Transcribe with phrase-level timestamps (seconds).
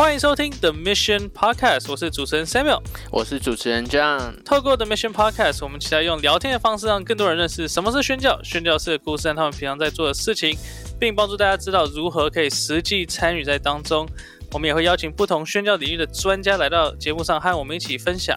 [0.00, 4.42] 欢迎收听 The Mission Podcast，我是主持人 Samuel，我是主持人 John。
[4.42, 10.56] 透过 The Mission Podcast，我们期待用聊天的方式，让更多人认识什么是宣教、宣教士的故事和他们平常在做的事情，
[10.98, 14.08] 并帮助大家知道如何可以实际参与在当中。
[14.52, 18.34] 我们也会邀请不同宣教领域的专家来到节目上和我们一起分享。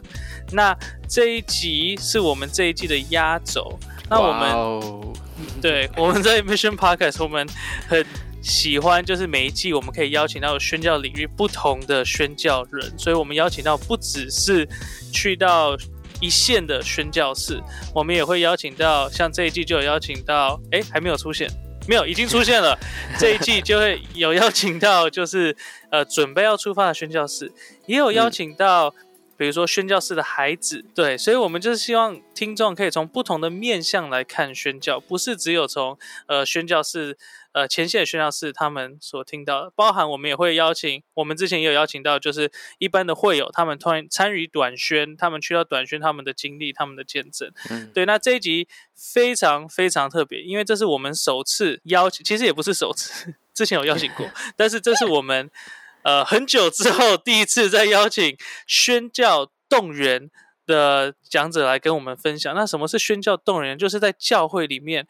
[0.52, 0.78] 那
[1.08, 3.80] 这一集是我们这一季的压轴。
[4.10, 5.14] 那我们
[5.62, 7.48] 对我们在 Mission Podcast，我们
[7.88, 8.06] 很
[8.44, 14.68] 喜欢就是每一季我们可以邀请到宣教领域不同的宣教人，所以我们邀请到不只是
[15.14, 15.78] 去到
[16.22, 17.60] 一线的宣教士，
[17.96, 21.50] 我们也会邀请到像这一季就有邀请到，哎，还没有出现。
[21.88, 22.78] 没有，已经出现了。
[23.18, 25.56] 这一季就会有邀请到，就是
[25.90, 27.52] 呃，准备要出发的宣教士，
[27.88, 28.94] 也有邀请到。
[29.36, 37.18] 比如说宣教士的孩子，对，所以我们就是希望听众可以从不同的面向来看宣教，不是只有从呃宣教士
[37.54, 55.50] 呃前线的宣教士他们所听到的，包含我们也会邀请，我们之前也有邀请到，就是一般的会友，他们突然参与短宣，他们去到短宣他们的经历，他们的见证，嗯，对，那这一集非常非常特别，因为这是我们首次邀请，其实也不是首次， 之前有邀请过， 但是这是我们。
[56.06, 58.36] 呃，很久之后，第一次在邀请
[58.68, 60.30] 宣教动员
[60.66, 62.54] 的讲者来跟我们分享。
[62.54, 63.78] 那什么是宣教动员？
[63.78, 65.08] 就是在教会里面。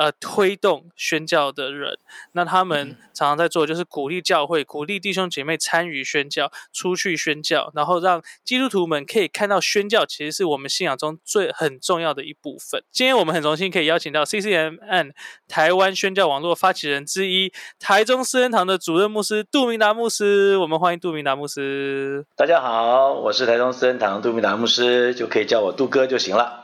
[0.00, 1.98] 呃，推动宣教的人，
[2.32, 12.82] 那他们常常在做，就是鼓励教会，鼓励弟兄姐妹参与宣教，出去宣教，然后让基督徒们可以看到宣教其实是我们信仰中最很重要的一部分。
[12.90, 15.12] 今天我们很荣幸可以邀请到 CCMN
[15.46, 20.56] 台湾宣教网络发起人之一，台中私恩堂的主任牧师杜明达牧师。
[20.56, 22.24] 我们欢迎杜明达牧师。
[22.34, 26.59] 大家好，我是台中私恩堂杜明达牧师，就可以叫我杜哥就行了。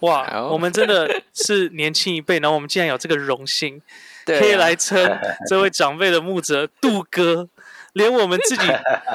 [0.00, 3.80] 哇，我们真的是年轻一辈，然后我们竟然有这个荣幸，
[4.24, 7.48] 可以来称这位长辈的牧者杜哥，
[7.92, 8.66] 连我们自己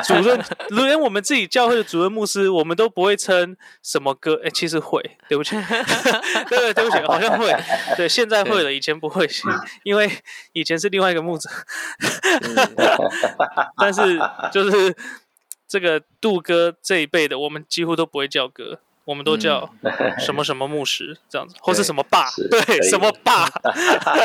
[0.04, 5.56] 主任，连我们自己教会的主任牧师，我们都不会称什么哥，哎，其实会，对不起，
[6.50, 7.56] 对对，对不起， 好像会，
[7.98, 9.28] 对，现在会了，以前不会，
[9.84, 10.10] 因为
[10.54, 11.50] 以前是另外一个牧者，
[13.78, 14.20] 但是
[14.52, 14.96] 就是
[15.68, 18.80] 这个杜哥这一辈的，我们几乎都不会叫哥。
[19.06, 19.70] 我们都叫
[20.20, 23.48] 什么什么牧师这样子，或是什么爸，对，什么爸，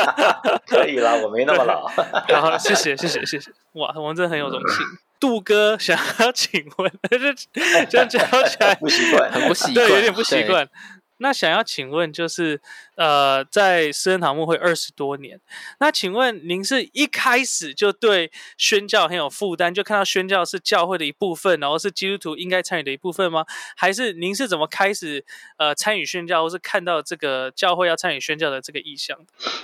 [0.67, 1.89] 可以了， 我没那么老。
[2.27, 3.51] 然后，谢谢，谢谢，谢谢。
[3.73, 4.85] 哇，我们真的很有荣幸。
[5.19, 6.91] 杜哥想要请问，
[7.87, 10.67] 这样讲起来不习惯，很不习惯，对，有点不习惯。
[11.21, 12.59] 那想要请问，就是
[12.95, 15.39] 呃，在私人堂牧会二十多年，
[15.79, 23.45] 那请问您是一开始就对宣教很有负担，就看到宣教是教会的一部分，然后是基督徒应该参与的一部分吗？
[23.75, 25.23] 还是您是怎么开始
[25.57, 29.17] 呃参与宣教，或是看到这个教会要参与宣教的这个意向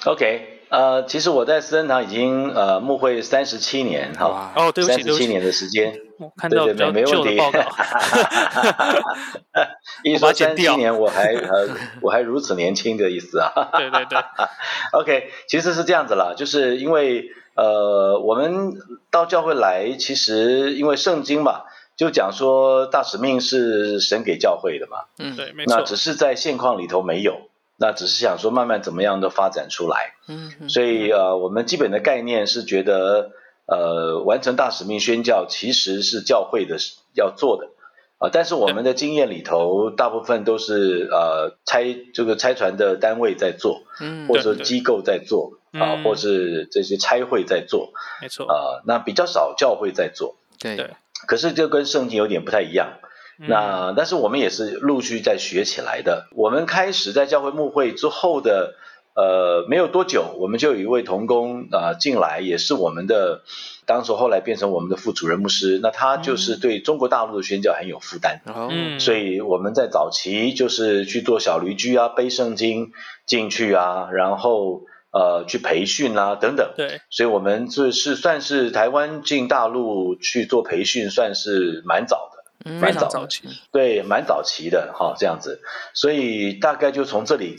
[0.05, 5.99] ？OK，呃，其实我在私人堂已经呃牧会三十七年，哈，哦，对不起，三十七年的时间。
[6.35, 7.59] 看到比较旧的报告，
[10.03, 11.69] 一说三七年，我还呃
[12.01, 13.51] 我还如此年轻的意思啊。
[13.73, 14.19] 对对对。
[14.93, 18.73] OK，其实是这样子啦，就是因为呃我们
[19.11, 21.63] 到教会来，其实因为圣经嘛，
[21.95, 25.05] 就讲说大使命是神给教会的嘛。
[25.19, 25.75] 嗯，对，没错。
[25.77, 30.13] 那只是在现况里头没有，那只是想说慢慢怎么样的发展出来。
[30.27, 30.69] 嗯。
[30.69, 33.31] 所以呃我们基本的概念是觉得。
[33.67, 36.77] 呃，完成大使命宣教其实是教会的
[37.13, 37.67] 要做的
[38.17, 47.91] 啊，但是我们的经验里头，大部分都是呃拆这个拆船的单位在做，嗯，或者机构在做啊，或是这些拆会在做，
[48.21, 48.45] 没错。
[48.45, 50.95] 啊，那比较少教会在做，对，
[51.27, 52.99] 可是这跟圣经有点不太一样，
[53.37, 58.75] 那但是我们也是陆续在学起来的，我们开始在教会牧会之后的。
[59.17, 63.41] 呃，没有多久，我们就有一位童工啊进来，也是我们的，
[63.87, 65.79] 当时后来变成我们的副主任牧师。
[65.81, 72.91] 那他就是对中国大陆的宣教很有负担，嗯，所以我们在早期就是去做小驴驹啊，背圣经
[73.25, 76.75] 进去啊，然后呃去培训啊等等。
[76.77, 82.29] 对，所以我们这是算是台湾进大陆去做培训，算是蛮早
[82.63, 85.59] 的，蛮早期，对，蛮早期的哈，这样子，
[85.95, 87.57] 所以大概就从这里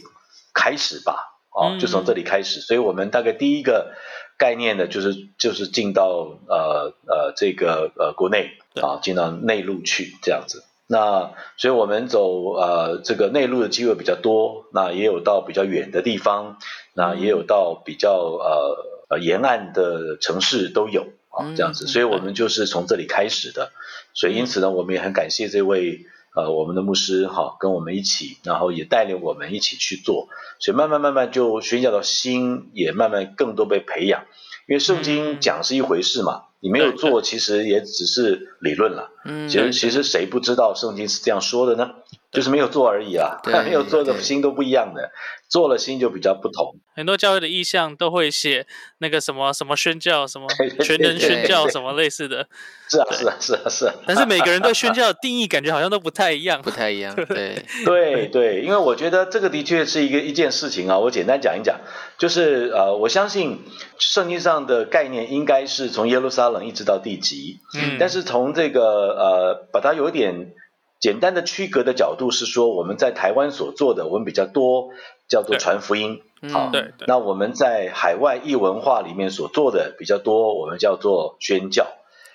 [0.55, 1.28] 开始吧。
[1.59, 3.97] 哦，就从这里开始，所以我们大概第一个
[4.39, 10.63] 概念呢，就是就是进到呃呃这个呃国内啊，进到内陆去这样子。
[10.87, 16.59] 那所以我们走呃这个内陆的机会比较多，那也有到比较远的地方，
[16.95, 21.89] 那也有到比较呃呃沿岸的城市都有啊这样子。
[21.89, 23.73] 所以我们就是从这里开始的，
[24.15, 26.07] 所以因此呢，我们也很感谢这位。
[26.39, 30.29] 呃，我们的牧师哈跟我们一起，然后也带领我们一起去做，
[30.61, 34.23] 所以慢慢慢慢就宣教的心也慢慢更多被培养。
[34.69, 39.11] 因为圣经讲是一回事嘛，你没有做，其实也只是理论了。
[39.25, 41.91] 嗯，其实其实谁不知道圣经是这样说的呢？
[42.31, 45.11] 就是没有做而已啦啊， 没有做的心都不一样的，
[45.49, 46.77] 做了心就比较不同。
[46.95, 48.67] 很多教会的意向都会写
[48.99, 50.47] 那个什么什么宣教，什么
[50.83, 52.47] 全能宣教，什么类似的。
[52.91, 53.95] 是啊，是啊，是啊，是啊。
[54.07, 57.15] 但是每个人对宣教的定义感觉好像都不太一样，不太一样。
[57.17, 60.99] 对对 对，因为我觉得这个的确是一个一件事情啊。
[60.99, 61.81] 我简单讲一讲，
[62.19, 63.63] 就是呃，我相信
[63.99, 67.61] 圣经上的概念应该是从耶路撒冷一直到地极。
[67.75, 67.97] 嗯。
[67.99, 70.53] 但是从这个呃，把它有一点。
[71.01, 74.91] 简单的区隔的角度是说，我们在台湾所做的，我们比较多
[75.29, 76.23] 叫做传福音，
[76.53, 76.93] 好，对。
[77.07, 81.87] 那我们在海外异文化里面所做的比较多，我们叫做宣教。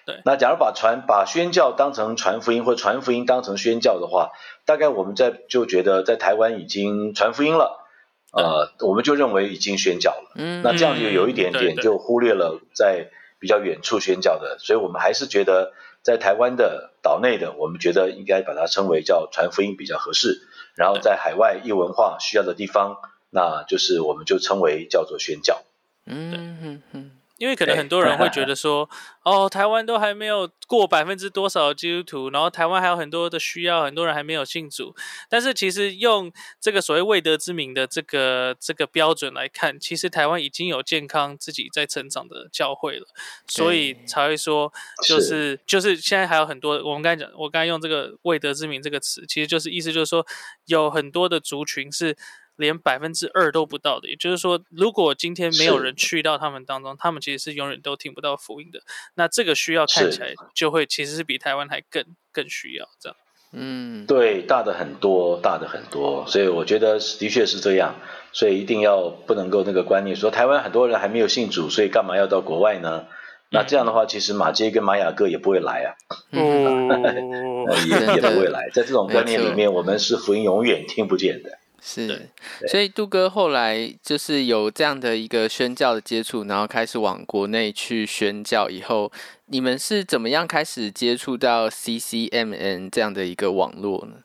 [0.06, 0.21] 对。
[0.24, 4.31] 那假如把传把宣教当成传福音，或传福音当成宣教的话，
[4.66, 7.86] 大概我们在就觉得在台湾已经传福音了，
[8.31, 10.31] 呃，我们就认为已经宣教了。
[10.36, 10.62] 嗯。
[10.63, 13.09] 那这样就有一点点就忽略了在
[13.39, 15.74] 比较远处宣教的，所以我们还是觉得。
[16.03, 20.41] 在台湾的岛内的，我们觉得应该把它称为叫传福音比较合适。
[20.75, 22.97] 然后在海外异文化需要的地方，
[23.29, 25.63] 那就是我们就称为叫做宣教。
[26.05, 27.11] 嗯哼哼。
[27.44, 28.90] 因为可能很多人会觉得说，
[29.24, 34.95] 哦，台湾都还没有过百分之多少基督徒，然后台湾还有很多的需要，很多人还没有信主。
[35.28, 36.31] 但是其实用
[36.62, 43.06] 这个所谓未得之名的这个这个标准来看，其实台湾已经有健康自己在成长的教会了，
[43.45, 44.72] 所以才会说，
[45.06, 50.25] 就是就是现在还有很多，我们刚才讲，我刚才用这个未得之名这个词，其实就是意思就是说，
[50.68, 52.16] 有很多的族群是。
[52.55, 58.81] 连百分之二都不到的，也就是说，如果今天没有人去到他们当中，他们其实是永远都听不到福音的。
[59.15, 63.15] 那这个需要看起来就会其实是比台湾还更更需要这样。
[63.51, 67.95] 嗯，对，大的很多，大的很多，所以我觉得的确是这样。
[68.31, 73.06] 所以一定要不能够那个观念说台湾很多人还没有信主，所以干嘛要到国外呢？
[73.51, 75.94] 那这样的话，其实马街跟玛雅哥也不会来啊，
[76.31, 76.89] 嗯
[77.88, 78.69] 也也不会来。
[78.73, 81.59] 在这种观念里面，我们是福音永远听不见的。
[81.85, 82.30] 是，
[82.69, 88.69] 所以杜哥后来就是有这样的一个宣教的接触，然后开始往国内去宣教。
[88.69, 89.12] 以后
[89.47, 94.24] 你们是怎么样开始接触到 CCMN 这样的一个网络呢？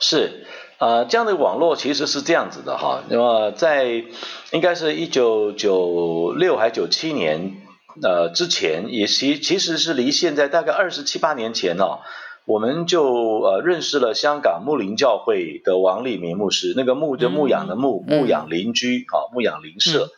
[0.00, 0.46] 是，
[0.78, 3.04] 呃，这样的网络其实是这样子的哈。
[3.10, 4.02] 那么在
[4.52, 7.60] 应该是一九九六还九七年
[8.02, 12.00] 呃之前，也其其实是离现在大概二十七八年前哦。
[12.48, 13.04] 我们就
[13.40, 20.08] 呃认识了香港牧林教会的王立明牧师，那个牧就牧养的牧，牧养邻居啊，牧养邻舍。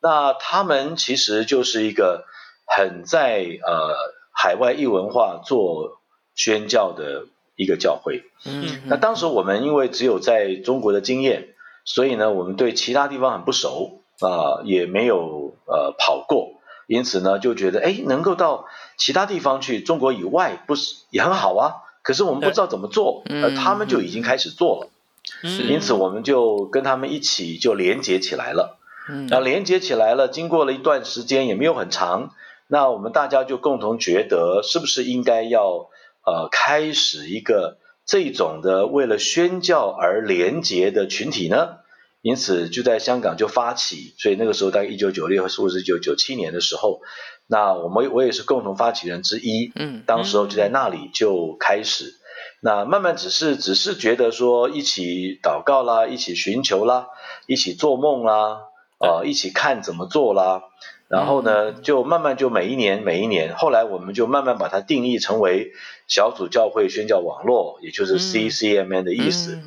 [0.00, 2.24] 那他们其实就是一个
[2.66, 3.94] 很在呃
[4.32, 6.00] 海外异文化做
[6.34, 8.22] 宣教的一个教会。
[8.46, 11.48] 嗯，那当时我们因为只有在中国的经验，
[11.84, 16.54] 所以呢，我们对其他地方很不熟啊，也没有呃跑过。
[16.88, 18.64] 因此呢，就觉得哎，能够到
[18.96, 21.84] 其他地方去，中国以外不是也很好啊？
[22.02, 24.88] 可是我们不知道怎么做，而他们就已经开始做了。
[25.68, 28.78] 因此我们就跟他们一起就连接起来了。
[29.28, 32.30] 那连接起来了，经过了一段时间，也没有很长。
[32.66, 35.90] 那我们大家就共同觉得，是不是应该要
[36.24, 37.76] 呃开始一个
[38.06, 41.76] 这种的为了宣教而连结的群体呢？
[42.20, 47.00] 因此就在香港就发起，所以那个时候大概一九九六或是一九九七年的时候，
[47.46, 49.70] 那我们我也是共同发起人之一。
[49.76, 52.14] 嗯，当时候就在那里就开始，
[52.60, 57.06] 那慢慢只是只是觉得说一起祷告啦，一起寻求啦，
[57.46, 58.62] 一起做梦啦，
[58.98, 60.62] 呃，一起看怎么做啦。
[61.08, 65.72] 然后呢，就慢慢就每一年每一年，后来我们就慢慢把它定义成为
[66.06, 69.58] 小组教会宣教网络，也就是 CCMN 的意思。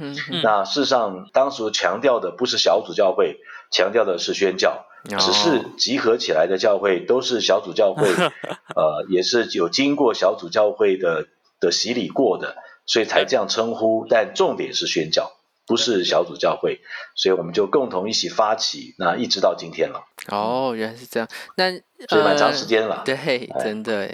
[0.43, 3.39] 那事实上，当时强调的不是小组教会，
[3.71, 4.85] 强调的是宣教，
[5.17, 8.07] 只是集合起来的教会都是小组教会，
[8.75, 11.25] 呃，也是有经过小组教会的
[11.59, 12.55] 的洗礼过的，
[12.85, 14.05] 所以才这样称呼。
[14.07, 15.31] 但重点是宣教。
[15.71, 16.81] 不是小组教会，
[17.15, 20.03] 所以我们就共同一起发起，那一直到今天了。
[20.27, 21.71] 哦，原来是这样，那
[22.09, 23.03] 所以蛮长时间了。
[23.05, 24.11] 对，真的。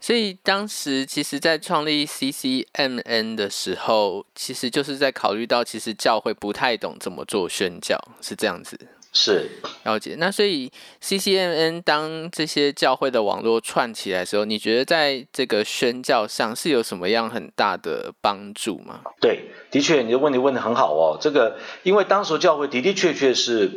[0.00, 8.76] 所以当时其实，在创立 CCMN 的时候，其实就是在考虑到，其实教会不太懂怎么做宣教，是这样子。
[9.12, 9.50] 是
[9.84, 10.70] 了解，那所以
[11.02, 19.00] CCMN 当这些教会的网络串起来的时候，你觉得在这个宣教上是有什么样很大的帮助吗？
[19.20, 21.18] 对，的确，你的问题问的很好哦。
[21.20, 23.70] 这个因为当时教会的的确确是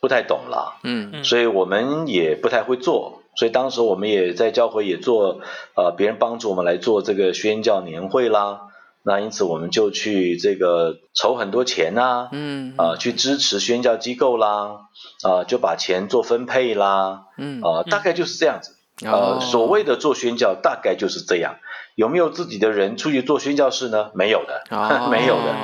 [0.00, 5.40] 不太懂了，嗯，所以我们也不太会做，所以当时我们也在教会也做，
[5.76, 8.65] 呃，别人帮助我们来做这个宣教年会啦。
[9.06, 14.88] 那因此我们就去这个筹很多钱呐，嗯，啊，去支持宣教机构啦，
[15.22, 18.72] 啊，就把钱做分配啦，嗯，啊，大概就是这样子。
[19.04, 21.58] 呃，所谓的做宣教，大概就是这样。
[21.94, 24.10] 有没有自己的人出去做宣教士呢？
[24.14, 24.64] 没有的，
[25.08, 25.54] 没有的。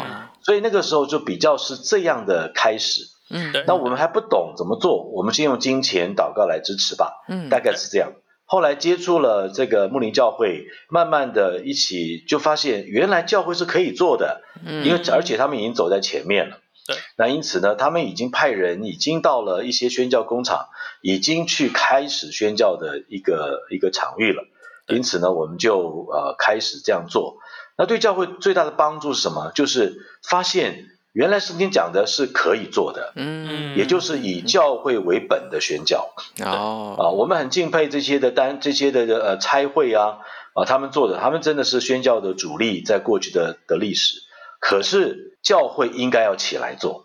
[0.43, 3.03] 所以那个时候就比较是这样的开始。
[3.29, 3.65] 嗯，对。
[3.67, 7.25] 那我们还不懂怎么做，我们先用金钱祷告来支持吧。
[7.29, 8.13] 嗯，大概是这样。
[8.53, 14.43] 后来接触了这个牧林教会，慢慢的一起就发现，原来教会是可以做的。
[14.63, 16.59] 嗯，因为而且他们已经走在前面了。
[16.87, 16.95] 对。
[17.17, 20.67] 那因此呢，他们已经派人，已经到了一些宣教工厂，
[21.01, 24.45] 已经去开始宣教的一个一个场域了。
[24.87, 27.39] 因此呢，我们就呃开始这样做。
[27.79, 29.51] 那对教会最大的帮助是什么？
[29.55, 30.91] 就是发现。
[31.13, 36.09] 原来圣经讲的是可以做的，嗯，也就是以教会为本的宣教。
[36.43, 40.21] 哦，啊，我们很敬佩这些的单，这些的呃差会啊，
[40.55, 44.21] 啊，他们做的，他们真的是宣教的主力，在过去的的历史。
[44.59, 47.05] 可是教会应该要起来做，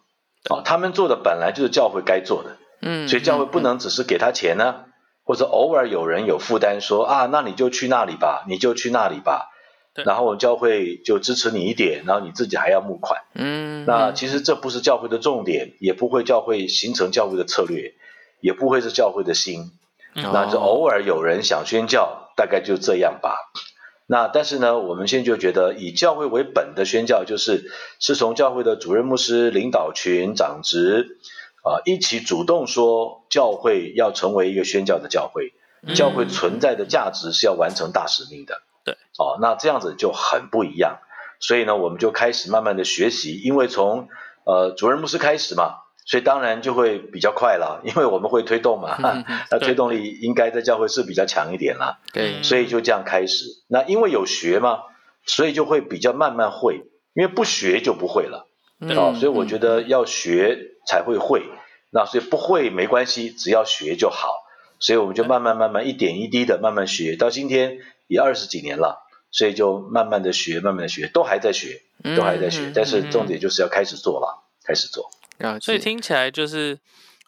[0.49, 4.85] 啊，他们做的本来就是教会该做的，嗯，所以教会不能只是给他钱呢，
[5.25, 9.49] 或者偶尔有人有负担说啊，那你就去那里吧，你就去那里吧。
[10.05, 13.21] 然后我们教会就支持你一点，然后你自己还要募款。
[13.33, 17.93] 嗯，那其实这不是教会的重点，也不会教会形成教会的策略，
[18.41, 19.71] 也不会是教会的心。
[20.13, 23.37] 那就偶尔有人想宣教，大概就这样吧。
[24.07, 31.17] 那但是呢，我们现在就觉得以教会为本的宣教，就是是从教会的主任牧师、领导群、长职
[31.61, 35.53] 啊一起主动说，教会要成为一个宣教的教会，
[35.93, 38.61] 教会存在的价值是要完成大使命的。
[39.17, 40.99] 对，哦，那这样子就很不一样，
[41.39, 44.07] 所以呢，我们就开始慢慢的学习，因为从
[44.45, 48.97] 呃主任牧师开始嘛，所以当然就会比较快了，因为我们会推动嘛，
[49.49, 53.45] 那推动力应该在教会是比较强一点啦，对，所以就这样开始。
[53.67, 54.83] 那因为有学嘛，
[55.25, 56.83] 所以就会比较慢慢会，
[57.13, 58.47] 因为不学就不会了，
[58.79, 61.43] 哦，所以我觉得要学才会会，
[61.91, 64.43] 那所以不会没关系，只要学就好，
[64.79, 67.79] 所以我们就慢慢慢慢一点一滴的慢慢学，到今天。
[68.09, 69.03] 也二十几年了，
[69.37, 71.79] 所以就慢慢的学，慢慢的学，都还在学，
[72.15, 72.71] 都还在学。
[72.73, 75.11] 但是重点就是要开始做了，开始做。
[75.37, 76.79] 啊所以听起来就是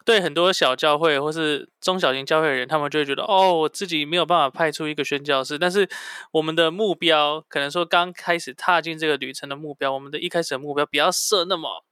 [0.04, 5.56] 对很多小教会或是中小型教会的人，他们就会觉得哦，我自己没有办法派出一个宣教士。
[5.56, 5.88] 但是
[6.32, 11.84] 我们的目标，可能说刚开始踏进这个旅程的目标，我们的一开始的目标不要设那么。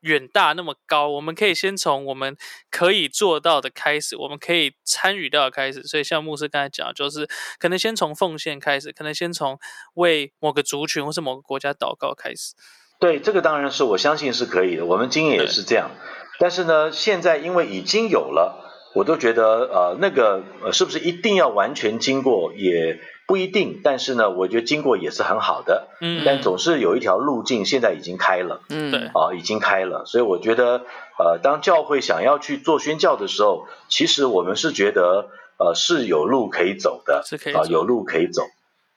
[0.00, 2.36] 远大那么高，我们可以先从我们
[2.70, 5.82] 可以做到的开始，我们可以参与到的开始。
[5.82, 7.28] 所以像牧师刚才讲，就是
[7.58, 9.58] 可能先从奉献开始，可能先从
[9.94, 12.54] 为某个族群或是某个国家祷告开始。
[13.00, 15.90] 对，这个当然是我相信是可以的，我们经验也是这样。
[16.38, 22.98] 但是呢，现在因为已经有了，我都觉得呃，那个呃，是不是一定要完全经过也？
[23.28, 25.88] 不一定，但是呢，我觉得经过也是很好的。
[26.00, 28.62] 嗯，但总是有一条路径，现在已经开了。
[28.70, 30.06] 嗯，对，啊，已经开了。
[30.06, 30.86] 所以我觉得，
[31.18, 38.44] 呃，当教会想要去做宣教的时候，其实我们是觉得，呃，是有路可以走的，是可以啊，有路可以走，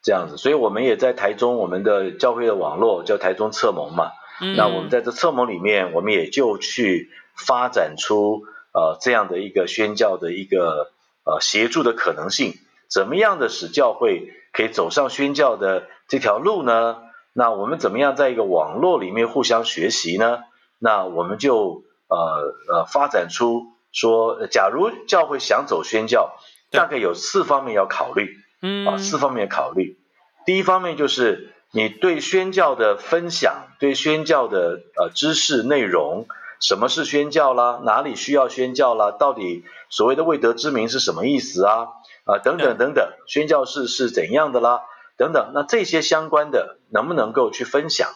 [0.02, 0.38] 这样子。
[0.38, 4.12] 所以我们也在台中，我们的教会的网络叫台中策盟嘛。
[4.40, 10.90] 嗯，那我们在这策盟里面，我们也就去发展出呃这样的一个宣教的一个
[11.26, 12.54] 呃协助的可能性。
[12.92, 16.98] 怎么样的使教会可以走上宣教的这条路呢？
[17.34, 20.40] 那我们怎么样在一个网络里面互相学习呢？
[20.78, 26.34] 那我们就呃呃发展出说，假如教会想走宣教，
[26.70, 29.98] 大概有四方面要考虑，嗯啊四方面考虑。
[30.46, 36.26] 第一方面就是你对宣教的分享，对宣教的呃知识内容，
[36.60, 37.80] 什么是宣教啦？
[37.86, 39.12] 哪里需要宣教啦？
[39.12, 41.88] 到底所谓的未得之名是什么意思啊？
[42.32, 44.82] 啊，等等等等，宣教士是怎样的啦？
[45.18, 48.10] 等等，那这些相关的能不能够去分享？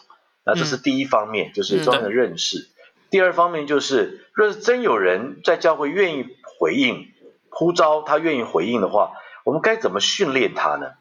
[0.44, 2.68] 那这是第一方面，就是专门的认识。
[3.10, 6.26] 第二方面就是，若是真有人在教会愿意
[6.58, 7.08] 回应
[7.50, 9.12] 呼召，他愿意回应的话，
[9.44, 10.92] 我们该怎么训练他呢？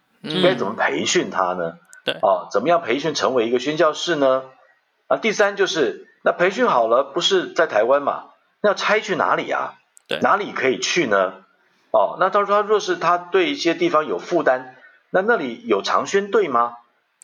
[0.43, 1.77] 该怎么培训他呢？
[2.03, 4.43] 对，啊，怎么样培训成为一个宣教士呢？
[5.07, 8.25] 啊，第三就是，那培训好了，不是在台湾嘛？
[8.61, 9.75] 那要拆去哪里啊？
[10.07, 11.44] 对，哪里可以去呢？
[11.95, 14.75] 哦，那他说他若是他对一些地方有负担，
[15.11, 16.73] 那那里有长宣队吗？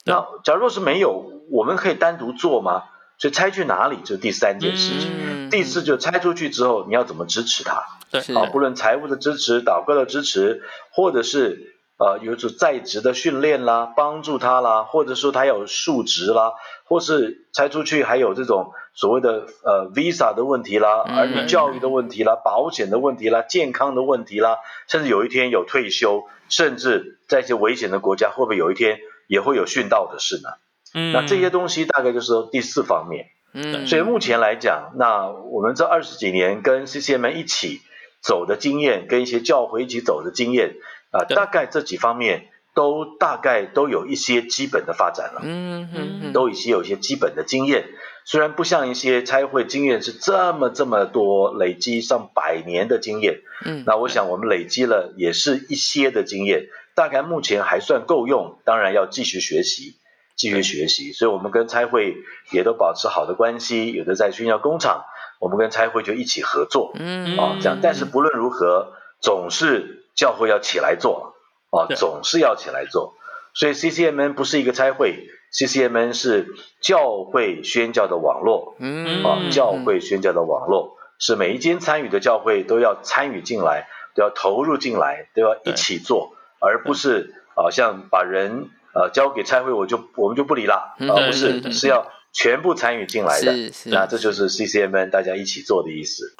[0.05, 2.85] 那假如若是没有，我们可以单独做吗？
[3.17, 5.49] 所以拆去哪里，这是第三件事情。
[5.49, 7.83] 第四就拆出去之后，你要怎么支持他？
[8.09, 11.70] 对，啊，不论财务的支持、导购的支持，或者是。
[12.03, 16.53] 呃，有种在职的训练啦，帮助他啦，或者说他有数值啦，
[16.85, 30.49] 或是拆出去还有这种所谓的呃 visa 的问题啦，儿女教育的问题啦，保险的问题啦，健康的问题啦，甚至有一天有退休，甚至在一些危险的国家，会不会有一天也会有殉道的事呢？
[30.95, 33.27] 嗯，那这些东西大概就是第四方面。
[33.53, 37.81] 嗯，所以目前来讲，那我们这二十几年跟 CCM 一起
[38.23, 40.77] 走的经验，跟一些教会一起走的经验。
[41.11, 47.85] 啊，大概这几方面都大概都有一些基本的发展了，嗯嗯嗯，都已经有一些基本的经验。
[48.23, 59.95] 虽然不像一些拆会经验是这么这么多，累积上百年的经验，嗯，那我想我们累积了也是一些的经验，大概目前还算够用，当然要继续学习，
[60.35, 61.13] 继续学习。
[61.13, 62.15] 所以我们跟差会
[62.51, 65.03] 也都保持好的关系，有的在炫耀工厂，
[65.39, 67.35] 我们跟差会就一起合作，嗯。
[67.37, 67.79] 啊，这样。
[67.81, 71.33] 但是不论如何，总是教会要起来做，
[71.69, 73.15] 啊，总是要起来做。
[73.53, 76.47] 所以 CCMN 不是一个差会，CCMN 是
[76.79, 96.33] 教会宣教的网络，嗯啊，嗯教会宣教的网络是每一间参与的教会都要参与进来，都要投入进来，都要一起做，而不是好像把人呃交给差会我就我们就不理啦，嗯啊，对不是是要全部参与进来的，是是那这就是 CCMN 大家一起做的意思。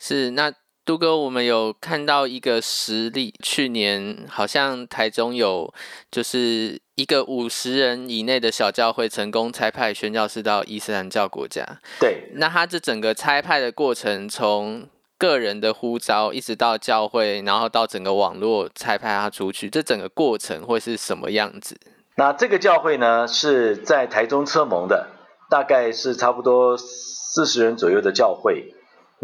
[0.00, 0.52] 是那。
[0.86, 5.74] 杜哥，我们有看到一个实例，去年好像台中有
[6.12, 11.66] 就是一个五十人以内的小教会成功差派宣教士到伊斯兰教国家。
[11.98, 14.86] 对，那他这整个差派的过程，从
[15.18, 21.76] 个人的呼召一直到教会，然后到整个网络差派他出去，这整个过程会是什么样子？
[22.14, 25.08] 那这个教会呢是在台中车盟的，
[25.50, 28.72] 大概是差不多四十人左右的教会。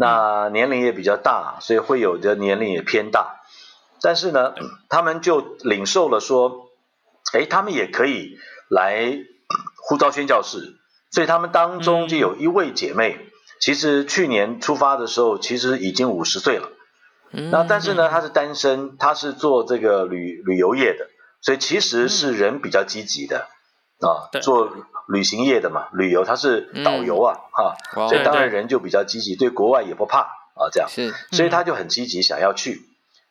[0.03, 3.41] 那年龄也比较大，所以会有的年龄也偏大。
[4.01, 4.53] 但是呢，
[4.89, 6.69] 他们就领受了说，
[7.33, 8.37] 哎，他们也可以
[8.69, 9.17] 来
[9.87, 10.75] 呼召宣教士，
[11.09, 13.17] 所以他们当中就有一位姐妹，
[13.61, 16.69] 其实去年出发的时候，其实已经五十岁了。
[17.31, 21.07] 嗯那但是呢，她是单身，她是做这个旅旅游业的，
[21.41, 23.47] 所以其实是人比较积极的
[24.09, 24.69] 啊对，做
[25.07, 30.19] 旅行业的嘛，旅游他是导游啊，哈，哇所以当然人就比较积极，对国外也不怕
[30.55, 31.13] 啊，这样，是。
[31.31, 32.83] 所以他就很积极想要去。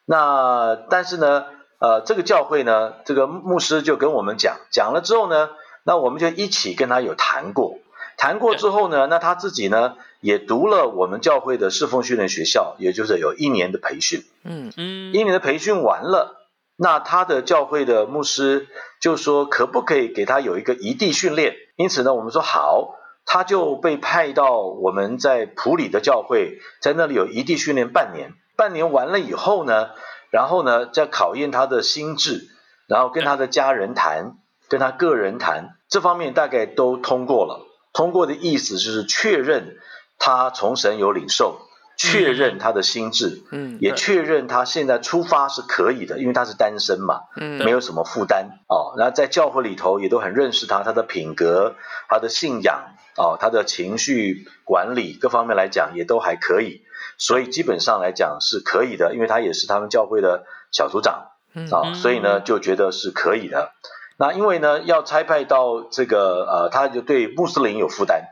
[0.05, 1.45] 那但是呢，
[1.79, 5.51] 呃，这个教会呢，这个牧师就跟我们讲，讲了之后呢，
[5.85, 7.79] 那我们就一起跟他有谈过，
[8.17, 14.25] 谈过之后呢，那他自己呢也读了我们教会的侍奉训练学校，也就是有一年的培训。
[14.45, 14.73] 嗯。
[14.77, 15.13] 嗯。
[15.15, 16.42] 一年的培训完了，
[16.83, 18.67] 那他的教会的牧师
[19.01, 21.55] 就说，可不可以给他有一个异地训练？
[21.77, 28.33] 因此呢，我们说好，他就被派到我们在普里的教会，在那里有异地训练半年。
[28.57, 29.91] 半年完了以后呢，
[30.33, 32.49] 然后呢，再考验他的心智，
[32.89, 37.65] 然后跟他的家人谈，跟他个人谈，这方面大概都通过了。
[37.93, 39.77] 通过的意思就是确认
[40.19, 41.61] 他从神有领受，
[41.97, 48.95] 确认他的心智，嗯也确认他现在出发是可以的，因为他是单身嘛，嗯没有什么负担哦。
[48.97, 51.77] 然后在教会里头也都很认识他，他的品格、
[52.09, 56.83] 他的信仰哦，他的情绪管理各方面来讲也都还可以，
[57.19, 63.73] 所以基本上来讲是可以的，因为他也是他们教会的小组长嗯啊、嗯所以呢就觉得是可以的。
[64.17, 68.25] 那因为呢要差派到这个呃，他就对穆斯林有负担，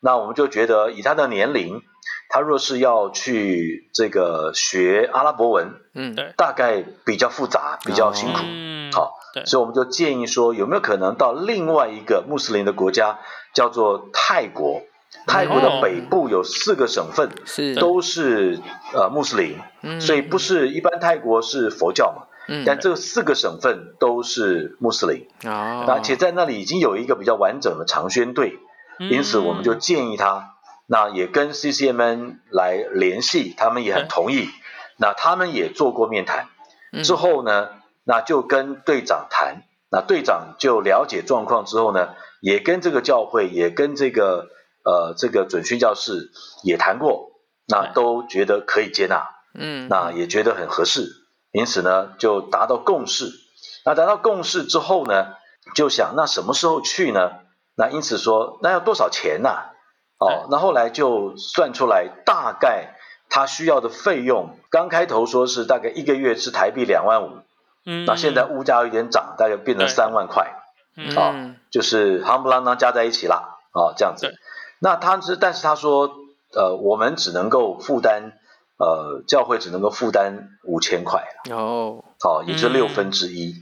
[0.00, 1.82] 那我们就觉得以他的年龄，
[2.28, 6.32] 他若是要去这个学阿拉伯文，嗯对。
[6.36, 8.38] 大概比较复杂，比较辛苦。
[8.42, 9.44] 嗯好，对。
[9.44, 13.18] 所以我们就建议说，有没有可能到另外一个穆斯林的国家，
[13.54, 14.82] 叫做泰国？
[15.26, 17.74] 泰国的北部有四个省份，是。
[17.74, 18.60] 都是
[18.94, 20.00] 呃穆斯林，嗯。
[20.00, 22.64] 所以不是一般泰国是佛教嘛，嗯。
[22.64, 28.58] 但这四个省份都是穆斯林，哦，而且在那里已经有一个比较完整的长宣队，
[29.08, 34.50] 因此我们就建议他，那也跟 CCMN 来联系，他们也很同意，
[34.98, 36.48] 那他们也做过面谈，
[36.92, 37.02] 嗯。
[37.02, 37.70] 之后呢，
[38.04, 44.48] 那就跟队长谈，那队长就了解状况之后呢，也跟这个教会，也跟这个
[44.84, 46.30] 呃这个准训教士
[46.62, 47.30] 也谈过，
[47.66, 49.88] 那都觉得可以接纳，嗯。
[49.88, 51.08] 那也觉得很合适，
[51.52, 53.30] 因此呢就达到共识。
[53.86, 55.28] 那达到共识之后呢，
[55.74, 57.30] 就想那什么时候去呢？
[57.80, 59.70] 那因此说那要多少钱呐、
[60.18, 62.94] 哦，那后来就算出来大概
[63.30, 67.38] 他需要的费用，刚开头说是大概一个月是台币两万五，
[67.86, 68.04] 嗯。
[68.04, 70.52] 那现在物价有点涨，大概变成三万块，
[70.94, 71.16] 嗯。
[71.16, 74.34] 啊嗯就是夯不啷当加在一起啦，啊，这样子。
[74.78, 76.10] 那他是，但是他说，
[76.54, 78.32] 呃，我们只能够负担，
[78.76, 82.04] 呃，教会只能够负担五千块，哦。
[82.20, 82.88] 好、也就六嗯。
[82.90, 83.54] 分之一。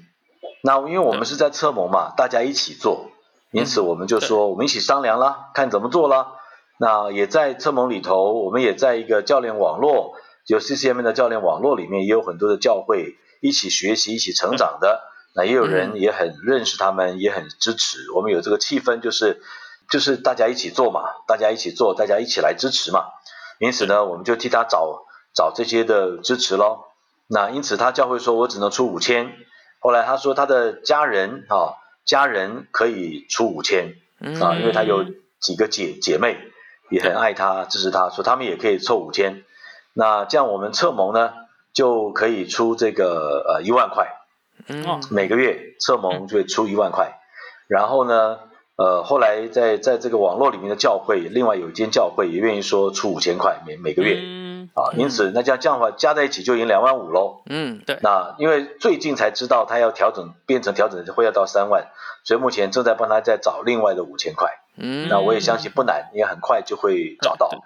[0.64, 3.11] 那因为我们是在侧盟嘛，大家一起做，
[3.50, 6.32] 因此我们就说，我们一起商量啦，看怎么做啦。
[6.78, 10.14] 那也在车盟里头，我们也在一个教练网络，
[10.46, 15.02] 有 CCM 的教练网络里面，也有很多的教会一起学习、一起成长的。
[15.34, 18.11] 那也有人也很认识他们，也很支持。
[18.14, 19.40] 我们有这个气氛，就是
[19.90, 23.06] 就是大家一起做嘛，大家一起做，大家一起来支持嘛。
[23.58, 26.84] 因此呢，我们就替他找找这些的支持喽。
[27.26, 29.32] 那因此他教会说我只能出五千，
[29.80, 31.74] 后来他说他的家人啊，
[32.09, 33.94] 家人可以出五千
[34.42, 35.05] 啊，因为他有
[35.38, 36.38] 几个姐姐妹
[36.90, 39.44] 也很爱他支持他，说他们也可以凑五千，
[39.92, 41.33] 那这样我们策盟呢
[41.73, 44.09] 就可以出这个呃一万块，
[44.66, 45.01] 嗯。
[45.12, 47.21] 每个月策盟就会出一万块，
[47.68, 48.47] 然后呢。
[48.78, 57.40] 呃，后来在在这个网络里面的教会，另外有一间教会也愿意说出五千块每每个月嗯，啊，因此那这样这样的话加在一起就已经两万五喽。
[57.46, 61.88] 嗯对那因为最近才知道他要调整变成调整会要到三万，
[62.22, 64.60] 所以目前正在帮他再找另外的五千块。
[64.76, 67.58] 嗯，那我也相信不难，也很快就会找到对。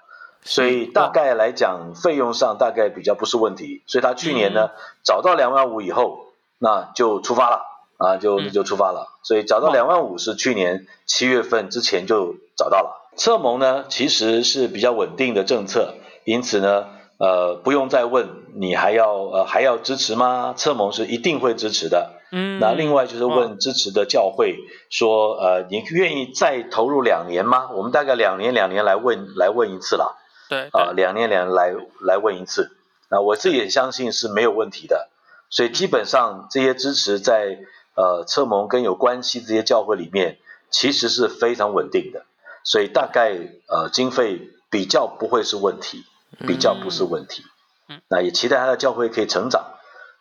[0.45, 3.83] 所以大概来讲，费用上大概比较不是问题。
[3.87, 4.71] 所以他去年呢
[5.05, 6.25] 找到两万五以后，
[6.57, 7.61] 那就出发了
[8.03, 9.09] 啊，就嗯就出发了。
[9.23, 13.11] 所以找到哇两万五是去年七月份之前就找到了。
[13.17, 16.87] 策盟呢其实是比较稳定的政策，因此呢。
[17.19, 20.55] 呃，不用再问，你还要呃还要支持吗？
[20.57, 22.15] 策盟是一定会支持的。
[22.33, 24.57] 嗯，那另外就是问支持的教会
[24.91, 27.69] 说，呃，你愿意再投入两年吗？
[27.75, 31.73] 我们大概两年两年来问来问一次了，对啊、对，两年两年来
[32.05, 32.73] 来问一次。
[33.09, 35.09] 那我自己也相信是没有问题的，
[35.49, 37.59] 所以基本上这些支持在
[37.95, 40.39] 呃侧盟跟有关系这些教会里面，
[40.71, 42.25] 其实是非常稳定的，
[42.65, 43.37] 所以大概
[43.69, 46.05] 呃经费比较不会是问题，
[46.47, 47.43] 比较不是问题。
[47.89, 49.75] 嗯那也期待他的教会可以成长，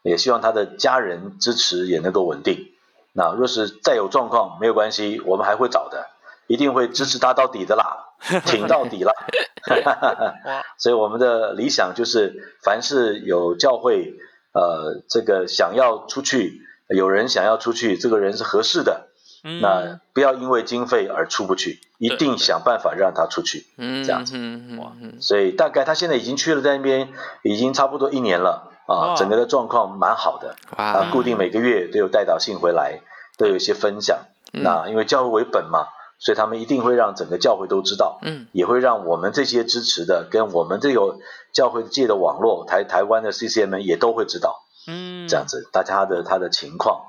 [0.04, 2.68] 也希望他的家人支持也能够稳定。
[3.14, 6.08] 那若是再有状况，没有关系，我们还会找的，
[6.48, 8.10] 一定会支持他到底的啦，
[8.46, 9.14] 挺到底啦。
[10.46, 14.16] 哇，所以我们的理想就是，凡是有教会，
[14.54, 16.62] 呃，这个想要出去，
[16.96, 19.08] 有人想要出去，这个人是合适的，
[19.44, 19.62] 嗯。
[19.62, 23.66] 那不要因为经费而出不去，一定想办法让他出去。
[23.78, 24.34] 嗯这样子。
[24.38, 27.10] 嗯哇嗯所以大概他现在已经去了，在那边
[27.44, 29.14] 已经差不多一年了哇。
[29.14, 33.02] 啊，整个的状况蛮好的啊，固定每个月都有带导信回来，
[33.38, 34.26] 都有一些分享。
[34.54, 34.64] 嗯。
[34.64, 35.88] 那因为教会为本嘛，
[36.20, 38.48] 所以他们一定会让整个教会都知道，嗯。
[38.52, 41.18] 也会让我们这些支持的跟我们这个
[41.54, 47.02] 教会界的网络台台湾的 CCM 也都会知道嗯，这样子，大家的他的情况，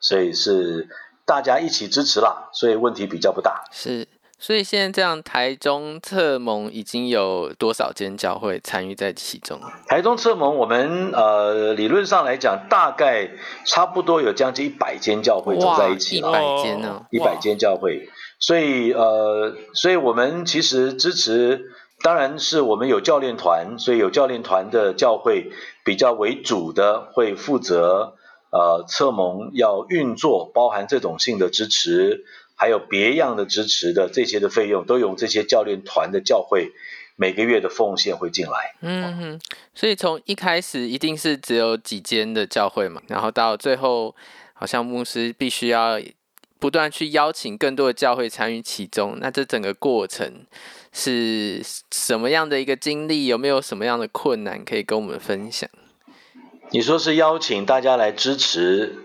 [0.00, 0.88] 所以是
[1.24, 3.64] 大家一起支持啦，所以问题比较不大。
[3.72, 4.08] 是。
[4.42, 9.60] 所以现在这样，台中侧盟已经有多少间教会参与在其中？
[9.86, 13.28] 台中侧盟，我们呃理论上来讲，大概
[13.66, 17.06] 差不多有将近一百间教会走在一起了，一百间呢？
[17.10, 21.66] 一百间教会，所以呃，所以我们其实支持，
[22.02, 25.50] 当然是我们有教练团，所以有教练团的教会
[25.84, 28.14] 比较为主的会负责
[28.50, 32.24] 呃侧盟要运作，包含这种性的支持，
[32.56, 36.72] 还有别样的支持的这些的费用，都有这些教练团的教会
[37.16, 38.74] 每个月的奉献会进来。
[38.80, 39.40] 嗯哼，
[39.74, 44.14] 所以从一开始一定是只有几间的教会嘛，然后到最后，
[44.54, 46.00] 好像牧师必须要
[46.58, 49.18] 不断去邀请更多的教会参与其中。
[49.20, 50.46] 那这整个过程
[50.92, 53.26] 是什么样的一个经历？
[53.26, 55.68] 有没有什么样的困难可以跟我们分享？
[56.70, 58.96] 你说是邀请大家来支持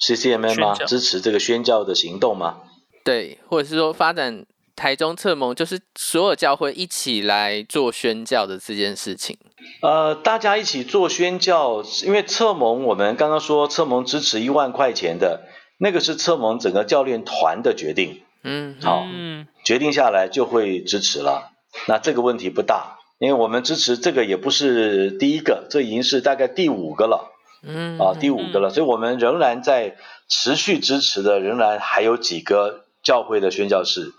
[0.00, 0.74] CCMM 吗？
[0.74, 2.58] 支持这个宣教的行动吗？
[3.04, 4.44] 对，或者是说发展
[4.76, 9.36] 台中侧盟，就是所有教会一起来做宣教的这件事情。
[9.82, 15.48] 呃，大家一起做宣教，因为侧盟我们刚刚说侧盟支持一万块钱的
[15.78, 21.50] 那个是侧盟整个教练团的决定，嗯，好嗯决定下来就会支持了。
[21.86, 27.30] 那这个问题不大，因为我们支持这个也不是第一个，这已经是大概第五个了
[27.62, 34.14] 嗯啊，第五个了，所以我们仍然在持续支持的，仍然还有几个教会的宣教士，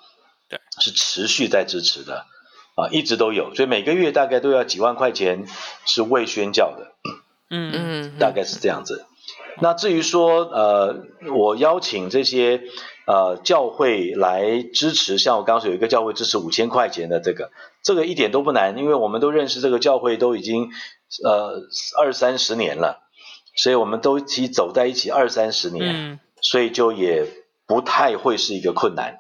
[0.50, 2.28] 对，是持续在支持的
[2.76, 5.48] 啊，一直都有，所以每个月大概都要几万块钱
[5.88, 6.92] 是未宣教的。
[7.50, 9.08] 嗯嗯，大概是这样子。
[9.62, 11.04] 那至于说，呃，
[11.36, 12.62] 我邀请这些
[13.08, 17.52] 呃教会来支持，像我刚刚说有一个教会支持五千块钱的这个，
[17.84, 20.70] 这个一点都不难，因为我们都认识这个教会都已经
[21.24, 21.64] 呃
[21.98, 23.02] 二三十年了，
[23.56, 27.26] 所以我们都一起走在一起二三十年，嗯所以就也
[27.68, 29.18] 不太会是一个困难，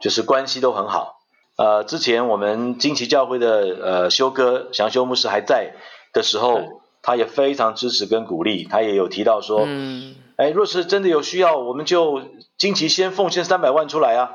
[0.00, 1.14] 就是关系都很好。
[1.56, 5.74] 呃，之前我们金旗教会的呃修哥祥修牧师还在
[6.12, 12.20] 的时对候，他也非常支持跟鼓励，他也有提到说，嗯哎，若是真的有需要，我们就
[12.58, 14.30] 金旗先奉献三百万出来啊，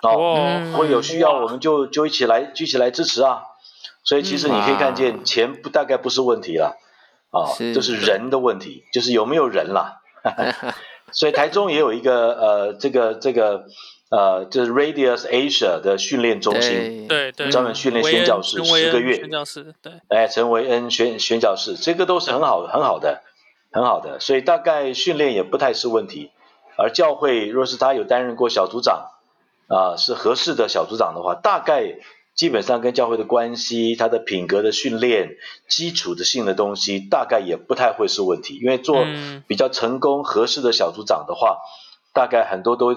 [0.00, 3.42] 哦，哇会有需要我们就就一起来一起来支持啊。
[4.02, 6.78] 所以其实你可以看见，钱不大概不是问题了，
[7.32, 10.00] 啊、这就是人的问题，就是有没有人啦。
[11.12, 13.66] 所以台中也有一个呃，这个这个
[14.08, 23.22] 呃，就是 Radius Asia 的训练中心，对对，专门训练宣教士十个月，宣教士对，哎，陈维恩宣宣教士，这个都是很好的，很好的，
[23.72, 26.30] 很好的，所以大概训练也不太是问题。
[26.78, 29.10] 而教会若是他有担任过小组长，
[29.66, 31.96] 啊，是合适的小组长的话，大概
[32.34, 35.36] 基本上跟教会的关系，他的品格的训练，
[35.68, 38.60] 基础的性的东西，大概也不太会是问题。
[38.62, 39.04] 因为做
[39.48, 41.58] 比较成功合适的小组长的话，
[42.12, 42.94] 大概很多都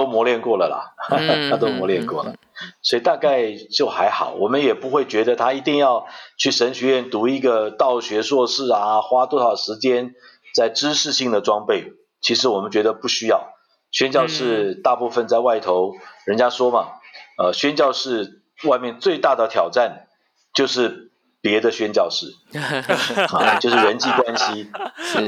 [0.00, 0.94] 都磨练过了啦，
[1.50, 2.34] 他都磨练过了，
[2.80, 4.32] 所以大概就还好。
[4.32, 6.06] 我们也不会觉得他一定要
[6.38, 10.14] 去神学院读一个道学硕士啊，花多少时间
[10.54, 11.92] 在知识性的装备。
[12.22, 13.52] 其实我们觉得不需要，
[13.90, 15.92] 宣教士大部分在外头，
[16.24, 16.86] 人家说嘛，
[17.36, 20.06] 呃，宣教士外面最大的挑战
[20.54, 21.10] 就是
[21.42, 22.26] 别的宣教士，
[23.32, 24.70] 啊，就是人际关系，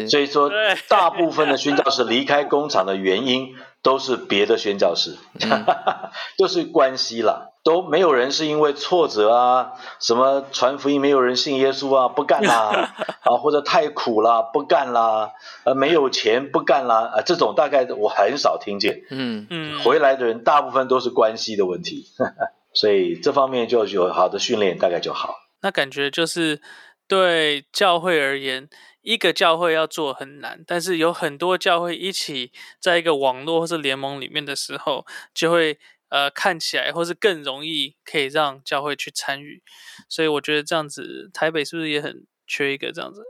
[0.08, 0.50] 所以说
[0.88, 5.16] 大部分的宣教士离开工厂的原因都是别的宣教士，
[6.38, 7.48] 都是关系啦。
[7.64, 12.92] 都没有人是因为挫折啊，什么传福音没有人信耶稣啊，不干啦，
[13.22, 15.30] 啊或者太苦啦不干啦，
[15.62, 19.46] 呃没有钱不干啦，啊这种大概我很少听见，嗯。
[19.48, 22.06] 嗯，回来的人大部分都是关系的问题，
[22.74, 25.36] 所以这方面就有好的训练大概就好。
[25.60, 26.60] 那感觉就是
[27.06, 28.68] 对教会而言，
[29.02, 35.78] 一个教会要做很难，但是有很多教会一起在一个网络或是联盟里面的时候，就会。
[36.12, 39.62] 呃，看起来或是更容易可以让教会去参与，
[40.10, 43.22] 所以我觉得这样子，台北是不是也很缺一个这样子？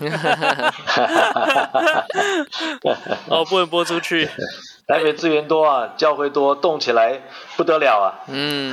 [3.28, 4.24] 哦，不能播出去。
[4.88, 7.20] 台北资源多啊，教会多，动起来
[7.58, 8.24] 不得了啊！
[8.28, 8.72] 嗯，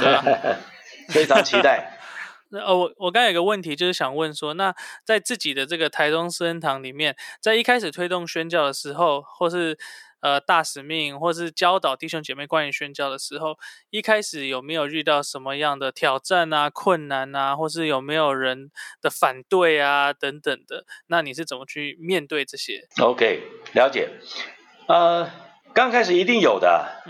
[1.12, 1.99] 非常期待。
[2.50, 9.78] 那呃，我我刚有个问题，就是想问说，那在自己的这个台中私恩堂里面，在一开始推动宣教的时候，或是
[10.22, 13.58] 呃，大使命，或是教导弟兄姐妹关于宣教的时候，
[13.90, 18.70] 一开始有没有遇到什么样的挑战啊、困难啊，或是有没有人
[19.02, 20.86] 的反对啊等等的？
[21.08, 24.10] 那你是怎么去面对这些？OK，了解。
[24.88, 25.32] 呃，
[25.74, 27.02] 刚开始一定有的，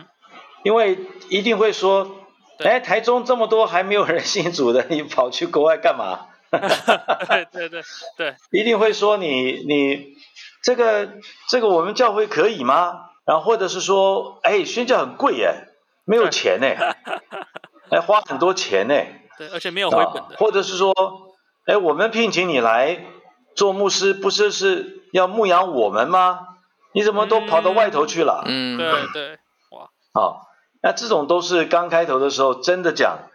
[0.64, 1.00] 因为
[1.30, 2.29] 一定会说，
[2.64, 6.28] 哎，台中这么多还没有人信主的， 你跑去国外干嘛？
[6.52, 7.82] 对对对
[8.18, 10.18] 对，一定会说你你。
[10.62, 11.14] 这个
[11.48, 13.06] 这个我们教会可以吗？
[13.24, 15.70] 然后或者是说，哎，宣教很贵哎，
[16.04, 16.98] 没有钱哎，
[17.90, 20.36] 哎，花很多钱哎，对，而且没有回本的。
[20.38, 20.94] 或者是说，
[21.66, 23.06] 哎，我们聘请你来
[23.56, 26.40] 做牧师，不是是要牧养我们吗？
[26.92, 28.44] 你怎么都跑到外头去了？
[28.46, 29.40] 嗯，对对，
[29.72, 30.42] 哇，好，
[30.82, 33.30] 那这种都是刚开头的时候真的讲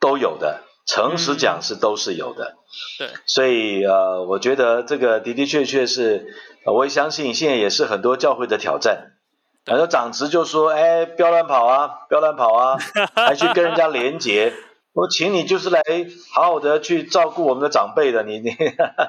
[0.00, 0.62] 都有的。
[0.90, 2.56] 诚实讲是都是有的，
[2.98, 6.34] 对，所以呃，我觉得这个的的确确是，
[6.64, 9.12] 我也相信现在也是很多教会的挑战。
[9.66, 12.78] 很多长职就说：“哎，不要乱跑啊，不要乱跑啊，
[13.14, 14.54] 还去跟人家连结。
[14.94, 15.82] 我请你就是来
[16.32, 18.56] 好好的去照顾我们的长辈的，你你。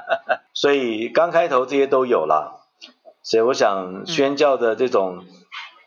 [0.54, 2.60] 所以刚开头这些都有了，
[3.24, 5.24] 所以我想宣教的这种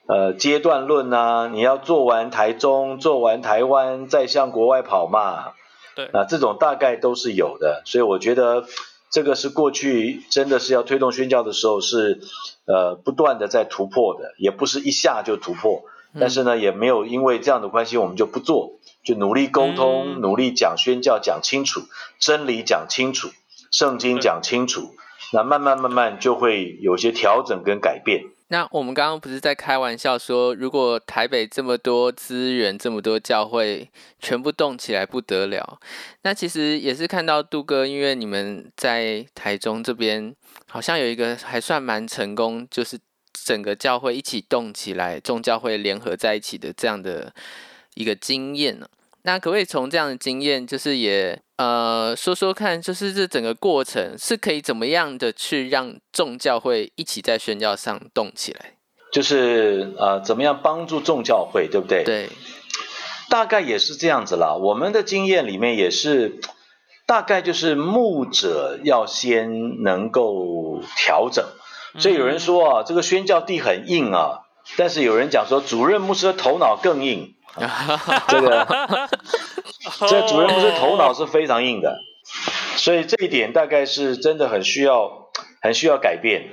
[0.07, 5.53] 呃阶段论啊，你要做完台中，做完台湾，再向国外跑嘛。
[5.95, 8.65] 对，那这种大概都是有的，所以我觉得
[9.11, 12.21] 这个是过去真的是要推动宣教的时候是
[12.65, 15.83] 呃不断的在突破的，也不是一下就突破，
[16.19, 21.83] 但是呢也没有因为这样的关系我们就不做，就努力沟通，努力讲宣教讲清楚，
[22.19, 23.29] 真理讲清楚，
[23.71, 24.95] 圣经讲清楚，
[25.31, 28.32] 那慢慢慢慢就会有些调整跟改变。
[28.53, 35.81] 那我们刚刚不是在开玩笑说，如果台北这么多资源，这么多教会，全部动起来不得了。
[36.21, 40.37] 那其实也是看到杜哥，因为你们在台中这边
[40.69, 42.99] 好像有一个还算蛮成功，就是
[43.33, 47.33] 整个教会一起动起来，众教会联合在一起的这样的
[47.95, 48.87] 一个经验呢。
[49.25, 58.75] 那可不可以从这样的经验，就是也呃说说看，就是这整个过程是可以怎么样的去让众教会一起在宣教上动起来？
[59.13, 62.03] 就是呃怎么样帮助众教会，对不对？
[62.03, 62.29] 对，
[63.29, 64.55] 大概也是这样子啦。
[64.55, 66.41] 我们的经验里面也是，
[67.07, 71.45] 大概就是牧者要先能够调整。
[71.99, 74.41] 所以有人说啊，这个宣教地很硬啊，
[74.77, 77.37] 但是有人讲说，主任牧师的头脑更硬。
[78.29, 79.09] 这个，
[80.09, 81.99] 这主任牧师头脑是非常硬的，
[82.77, 85.29] 所以这一点大概是真的很需要，
[85.61, 86.51] 很需要改变。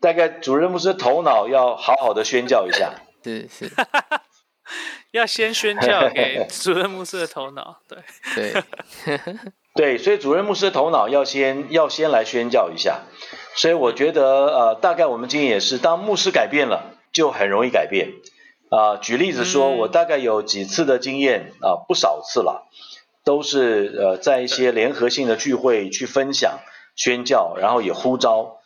[0.00, 2.94] 大概主任牧师头脑要好好的宣教一下。
[3.22, 3.70] 是是，
[5.12, 7.80] 要先宣教给主任牧师的头脑。
[7.86, 7.98] 对
[9.04, 9.20] 对
[9.76, 13.02] 对，所以主任牧师的头脑要先要先来宣教一下。
[13.54, 18.08] 所以我觉得呃，大概我们今天也是，当牧师改变了，就很容易改变。
[18.70, 22.68] 啊，举例子说，我大概有几次的经验啊，不少次了，
[23.24, 26.60] 都是呃在一些联合性的聚会去分享
[26.94, 28.58] 宣教，然后也呼召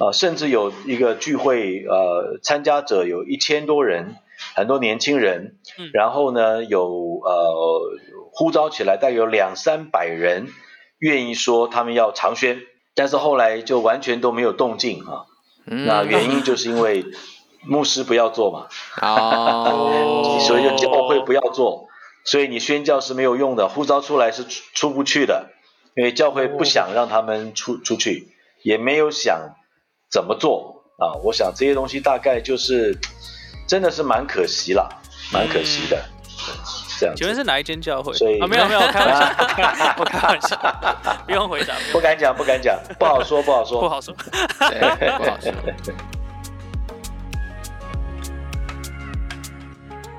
[0.00, 4.16] 啊，甚至有一个聚会呃参加者有一千多人，
[4.56, 5.56] 很多年轻人，
[5.92, 6.88] 然后呢有
[7.22, 7.80] 呃
[8.32, 10.48] 呼召起来大概有两三百人
[10.98, 12.60] 愿意说他们要长宣，
[12.96, 15.26] 但是后来就完全都没有动静啊，
[15.64, 17.04] 那原因就是因为。
[17.66, 18.66] 牧师不要做嘛，
[19.00, 21.88] 哦， 所以就教会不要做，
[22.24, 25.50] 所以你宣教是没有用的，呼召出来是出出不去的，
[25.96, 28.28] 因为教会不想让他们出出去，
[28.62, 29.54] 也没有想
[30.10, 30.84] 怎么做。
[30.98, 31.14] 啊。
[31.24, 32.98] 我想这些东西大概就是
[33.66, 34.88] 真的是蛮可惜了，
[35.32, 36.04] 蛮可惜的。
[36.98, 38.12] 这样，请问是哪一间教会？
[38.40, 39.16] 啊，没有没有， 开玩
[39.76, 40.56] 笑， 我开玩笑，
[41.26, 45.52] 不用回答，不敢讲，不敢讲，不好说，不好说，不好说，不好说。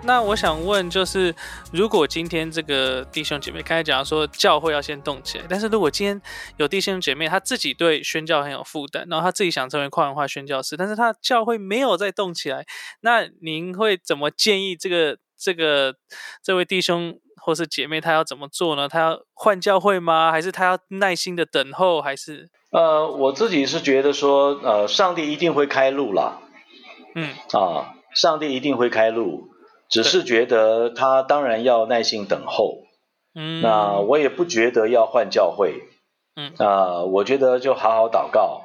[0.06, 1.34] 那我想问，就是
[1.74, 6.22] 如果今天这个弟兄姐妹刚才讲说教会要先动起来，但是如果今天
[6.58, 12.66] 有弟兄姐妹他自己对宣教很有负担，然后他自己想成为跨文化宣教师，但是他教会没有再动起来，
[13.02, 15.96] 那您会怎么建议这个这个
[16.44, 18.88] 这位弟兄或是姐妹他要怎么做呢？
[18.88, 20.32] 他要换教会吗？
[20.32, 22.00] 还是他要耐心的等候？
[22.02, 26.42] 还是呃，我自己是觉得说，呃，上帝一定会开路啦。
[27.16, 29.50] 嗯啊，上帝一定会开路。
[29.96, 32.80] 只是觉得他当然要耐心等候，
[33.34, 35.84] 嗯，那我也不觉得要换教会，
[36.36, 38.64] 嗯，啊，我觉得就好好祷告。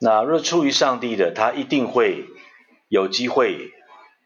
[0.00, 2.24] 那若出于上帝的，他一定会
[2.88, 3.70] 有机会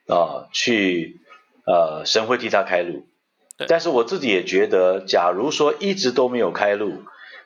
[0.08, 1.20] 啊，去
[1.66, 3.04] 呃，神会替他开路。
[3.68, 7.02] 但是我自己也觉得，假如说一直都没有开路，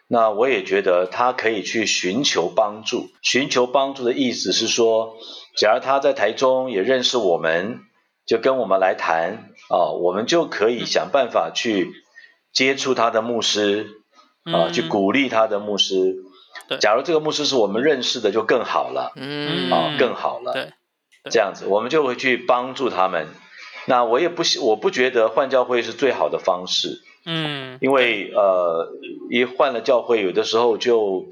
[0.06, 3.08] 那我也觉得他可以去寻求帮助。
[3.22, 5.16] 寻求帮助的意思是说，
[5.56, 7.80] 假如他在台中也认识我们。
[8.26, 11.92] 就跟我们来谈啊，我们就可以想办法去
[12.52, 13.86] 接触他的牧师
[14.44, 16.16] 啊，去鼓励他的牧师。
[16.80, 19.12] 假如这个牧师是我们认识的，就更好了。
[19.16, 20.52] 嗯，啊，更好了。
[20.54, 20.72] 对，
[21.30, 23.28] 这样子我们就会去帮助他们。
[23.86, 27.02] 那我也不我不觉得换教会是最好的方式。
[27.26, 28.88] 嗯，因为呃，
[29.30, 31.26] 一换了教会，有的时候就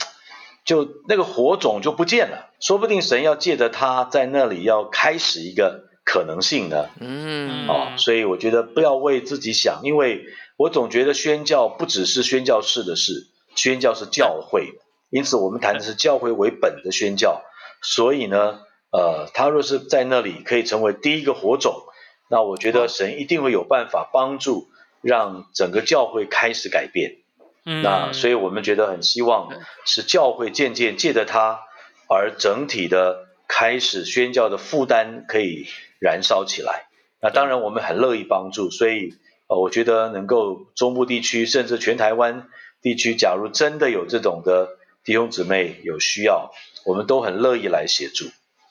[0.67, 2.51] 就那个火种就不见了。
[2.61, 5.92] 说不定神要借着他在那里要开始一个。
[6.05, 14.73] 可能性呢，嗯，哦，所以我觉得不要为自己想，因为我总觉得宣教不只是宣教士的事，宣教是教会，
[15.11, 17.43] 因此我们谈的是教会为本的宣教，
[17.83, 18.61] 所以呢，
[18.91, 21.83] 呃，他若是在那里可以成为第一个火种，
[22.29, 24.69] 那我觉得神一定会有办法帮助，
[25.03, 27.19] 让整个教会开始改变，
[27.65, 29.51] 嗯，那所以我们觉得很希望
[29.85, 31.61] 是教会渐渐借着他，
[32.09, 35.69] 而整体的开始宣教的负担可以。
[36.03, 36.89] 燃烧起来，
[37.21, 39.15] 那当然我们很乐意帮助，所以
[39.47, 42.49] 呃，我觉得能够中部地区甚至全台湾
[42.81, 44.71] 地区，假如真的有这种的
[45.05, 46.51] 弟兄姊妹有需要，
[46.85, 48.25] 我们都很乐意来协助，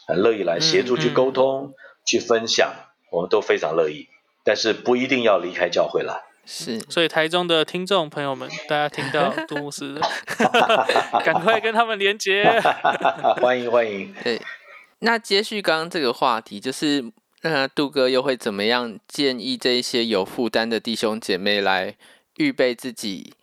[0.08, 1.74] 很乐意来协助去沟通、
[2.06, 2.74] 去分享，
[3.12, 4.10] 我们都非常乐意，
[4.44, 6.22] 但是不一定要离开教会来。
[6.46, 9.96] 是，所以台中的听众朋友们，大家听到 杜牧师，
[11.24, 12.60] 赶快跟他们连接，
[13.40, 14.14] 欢迎欢迎。
[14.22, 14.42] 对，
[15.00, 17.06] 那接续刚刚这个话题，就是。
[17.44, 21.96] 那杜哥又会怎么样建议这一些有负担的弟兄姐妹来
[22.38, 23.34] 预备自己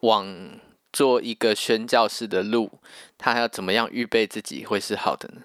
[0.00, 0.58] 往
[0.92, 2.80] 做一个宣教士的路？
[3.18, 5.42] 他要怎么样预备自己会是好的呢？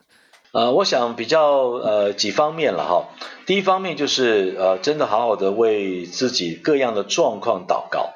[0.51, 3.09] 呃，我想比较呃几方面了哈。
[3.45, 8.13] 第一方面就是呃真的好好的为自己各样的状况祷告。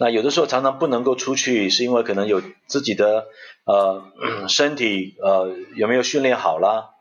[0.00, 3.26] 那有的时候常常不能够出去，是因为可能有自己的
[3.64, 4.02] 呃
[4.48, 6.91] 身体呃有没有训练好啦？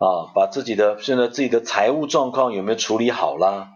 [0.00, 3.72] 啊，把自己的现在自己的财务状况有没有处理好啦？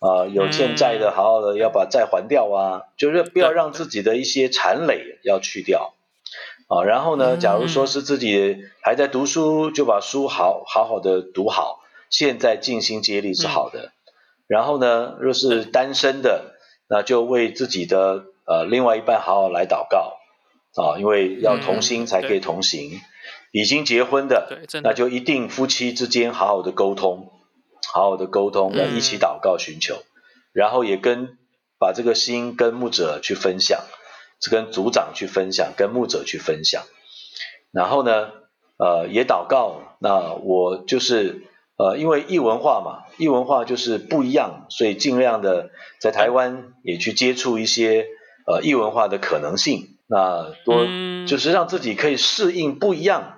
[0.00, 5.94] 啊，有欠债的，好好的要把债还掉啊，就是不要让自己的一些残累要去掉
[6.68, 6.84] 啊。
[6.84, 13.92] 然后呢，假如说是自己还在读书，就把书好好好的读好，现在尽心竭力是好的。
[14.46, 16.54] 然后呢，若是单身的，
[16.86, 20.18] 那就为自己的呃另外一半好好来祷告
[20.76, 23.00] 啊，因为要同心才可以同行。
[23.58, 27.30] 已经结婚的，那就一定夫妻之间好好的沟通，
[27.90, 30.02] 好好的沟通，来一起祷告寻求，
[30.52, 31.38] 然后也跟
[31.78, 33.80] 把这个心跟牧者去分享，
[34.50, 36.82] 跟组长去分享，跟牧者去分享，
[37.72, 38.28] 然后呢，
[38.76, 39.80] 呃，也祷告。
[40.00, 41.44] 那我就是
[41.78, 48.04] 呃，因为异文化嘛，异文化就是不一样，所以尽量的在台湾也去接触一些
[48.46, 50.84] 呃异文化的可能性，那多
[51.26, 53.32] 就是让自己可以适应不一样。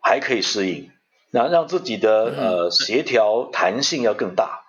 [0.00, 0.90] 还可以适应，
[1.30, 4.62] 那让自己的呃协调弹性要更大，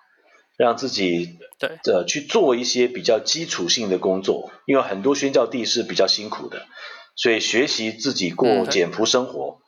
[0.56, 1.70] 让自己对。
[1.92, 6.66] 呃去做一些比较基础性的工作，因为很多宣教地是比较辛苦的，
[7.16, 9.58] 所以学习自己过嗯简朴生活，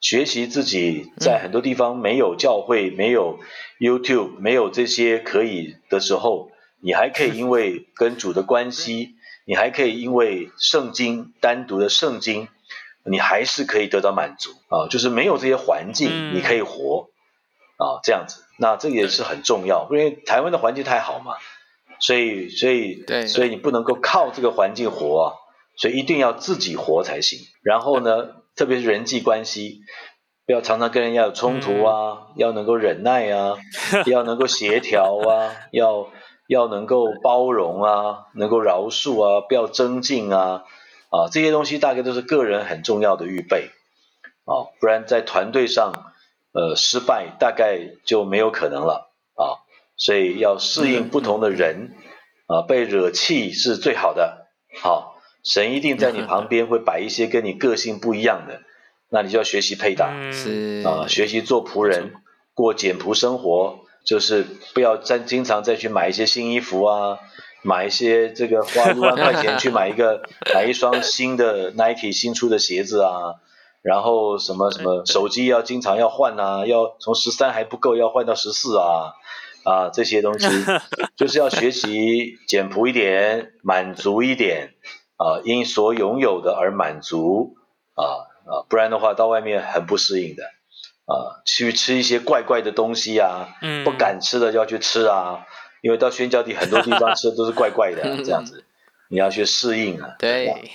[0.00, 3.38] 学习自己在很多地方没有教会、没有
[3.80, 6.50] YouTube、没有这些可以的时候，
[6.82, 9.14] 你还可以因为跟主的关系，
[9.46, 12.48] 你还可以因为圣经单独的圣经。
[13.10, 17.08] 你还是可以得到满足啊，就是没有这些环境，嗯你可以活
[17.76, 21.34] 啊，这样子，那这也是很重要，因为台湾的环境太好嘛，
[22.00, 25.26] 所以所以对所以你不能够靠这个环境活啊，
[25.76, 27.38] 所以一定要自己活才行。
[27.62, 29.80] 然后呢，特别是人际关系，
[30.46, 33.56] 不要常常跟人家有冲突啊，要能够忍耐啊，
[34.06, 36.08] 要能够协调啊，要
[36.48, 40.64] 要能够包容啊，能够饶恕啊，不要增进啊。
[41.10, 43.70] 啊，这些东西大概都是个人很重要的预备，
[44.44, 46.12] 啊，不然在团队上，
[46.52, 49.64] 呃，失败大概就没有可能了啊。
[49.96, 51.96] 所以要适应不同的人，
[52.46, 54.46] 啊，被惹气是最好的。
[54.80, 58.60] 好，神一定在你旁边会摆一些跟你个性不一样的，
[59.08, 60.12] 那你就要学习配搭
[60.84, 62.12] 啊，学习做仆人，
[62.54, 64.44] 过简朴生活，就是
[64.74, 67.18] 不要再经常再去买一些新衣服啊。
[67.62, 70.22] 买一些这个花一万块钱去买一个
[70.54, 73.34] 买一双新的 Nike 新出的鞋子啊，
[73.82, 79.14] 然后什么什么手机要经常要换啊，要从十三还不够要换到十四啊
[79.64, 80.46] 啊这些东西
[81.16, 84.74] 就是要学习简朴一点，满足一点
[85.16, 87.56] 啊，因所拥有的而满足
[87.94, 88.04] 啊
[88.46, 90.44] 啊，不然的话到外面很不适应的
[91.06, 95.44] 啊，去吃一些怪怪的东西啊，嗯不敢吃的就要去吃啊。
[95.80, 98.64] 因为到宣教地很多地方 吃的都是怪怪的、啊，这样子，
[99.08, 100.16] 你要去适应啊。
[100.18, 100.72] 对，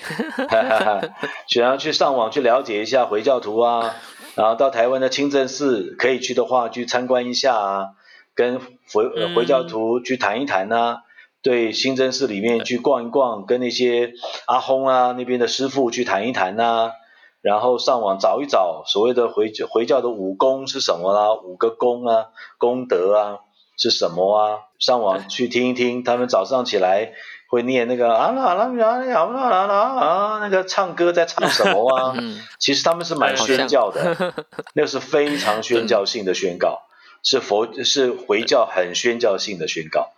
[1.48, 3.96] 想要去上网去了解一下回教徒啊，
[4.36, 7.90] 然后到台湾的清真寺可以去的话去参观一下啊，
[8.34, 11.04] 跟回嗯回教徒去谈一谈啊，
[11.42, 14.14] 对清真寺里面去逛一逛，跟那些
[14.48, 16.94] 阿訇啊那边的师傅去谈一谈啊，
[17.42, 22.28] 然后上网找一找所谓的回回教的武功是什么啦，五个功啊，
[22.58, 23.40] 功德啊。
[23.78, 24.60] 是什么啊？
[24.80, 27.14] 上网去听一听，他们早上起来
[27.48, 32.14] 会念那个啊啦啦啦啦啦啦啊，那个唱歌在唱什么啊？
[32.20, 34.34] 嗯，其实他们是蛮宣教的，
[34.74, 36.84] 那是非常宣教性的宣告，
[37.24, 40.12] 是佛是回教很宣教性的宣告。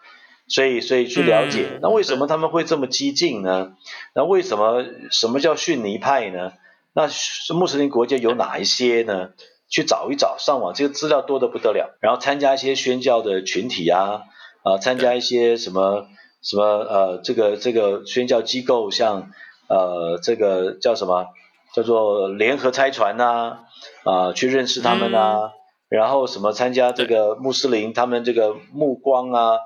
[0.48, 3.74] 所以，所以去了解，嗯那为什么他们会这么激进呢？
[4.14, 6.54] 那为什么什么叫逊尼派呢？
[6.94, 7.10] 那
[7.56, 9.30] 穆斯林国家有哪一些呢？
[9.70, 11.98] 去找一找，上网这个资料多得不得了。
[12.02, 14.24] 然后参加一些宣教的群体啊，
[14.64, 16.08] 啊，参加一些什么
[16.42, 19.32] 什么呃，这个这个宣教机构，像
[19.68, 21.28] 呃这个叫什么，
[21.74, 23.60] 叫做联合拆船呐，
[24.04, 25.52] 啊，去认识他们啊。
[25.90, 29.58] 然后什么参加这个穆斯林他们这个目光啊，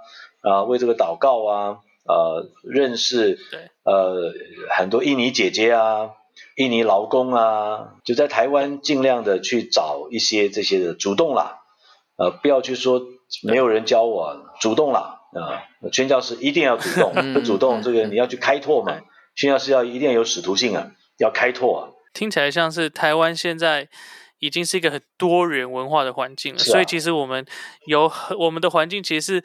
[0.41, 3.37] 啊，为这个祷告啊，呃，认识
[3.83, 4.33] 呃
[4.69, 6.11] 很多印尼姐姐啊。
[6.60, 11.62] 印尼劳工啊，就在台湾尽量的去找一些这些的主动啦，
[12.18, 13.01] 呃，不要去说
[13.43, 18.99] 没有人教我，主动啦啊，宣教师一定要主动，不主动这个你要去开拓嘛，
[19.36, 21.82] 宣教师要一定要有使徒性啊，要开拓啊。
[22.14, 23.88] 听起来像是台湾现在
[24.39, 27.45] 已经是一个很多元文化的环境了，啊所以其实我们
[27.86, 29.43] 有我们的环境其实是。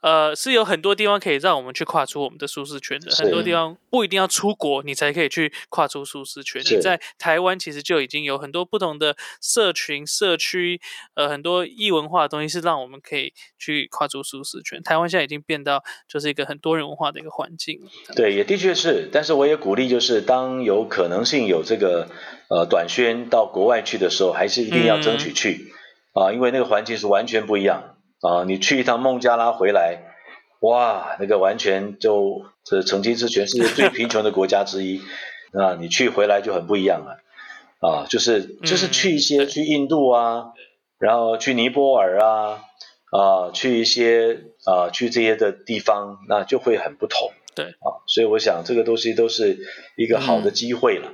[0.00, 6.62] 呃，是有很多地方可以让我们去跨出我们的舒适圈的，很多地方不一定要出国，你才可以去跨出舒适圈。
[6.70, 10.80] 你在台湾其实就已经有很多不同的社群、社区，
[11.14, 14.82] 呃，很多异文化的东西是让我们可以去跨出舒适圈。
[14.82, 17.90] 台湾现在已经变到就是一个很多元文化的一个环境了。
[18.14, 22.08] 对，也的确是，但是我也鼓励，就是当有可能性有这个
[22.48, 25.72] 呃短宣到国外去的时候，还是一定要争取去
[26.14, 29.98] 啊、因为那个环境是完全不一样啊、你去一趟孟加拉回来，
[30.60, 35.00] 哇，那个完全就这曾经是全世界最贫穷的国家之一，
[35.52, 37.18] 啊，你去回来就很不一样了。
[37.80, 40.46] 啊，就是就是去一些、嗯去印度啊，
[40.98, 42.64] 然后去尼泊尔啊
[43.12, 47.30] 啊，去一些啊去这些的地方，那就会很不同。
[47.54, 47.66] 对。
[47.66, 49.58] 啊，所以我想这个东西都是
[49.96, 51.12] 一个好的机会了，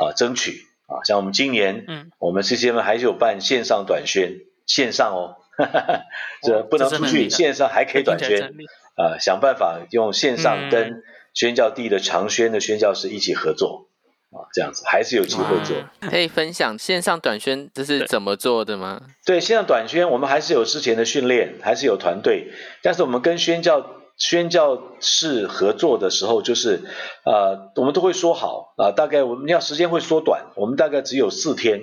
[0.00, 0.66] 啊，争取。
[0.88, 5.36] 啊，像我们今年，嗯，我们 CCM 还是有办线上短宣，线上哦，
[6.42, 8.52] 这哦不能出去，线上还可以短宣
[8.96, 11.02] 啊，想办法用线上嗯跟
[11.34, 13.86] 宣教地的长宣的宣教师一起合作，
[14.30, 15.76] 啊，这样子还是有机会做。
[16.10, 19.00] 可以分享线上短宣这是怎么做的吗？
[19.24, 26.80] 对，线上短宣我们还是有之前的训练，还是有团队，但是我们跟宣教宣教士合作的时候，就是
[27.24, 31.82] 呃，我们都会说好啊、大概我们要时间会缩短，我们大概只有四天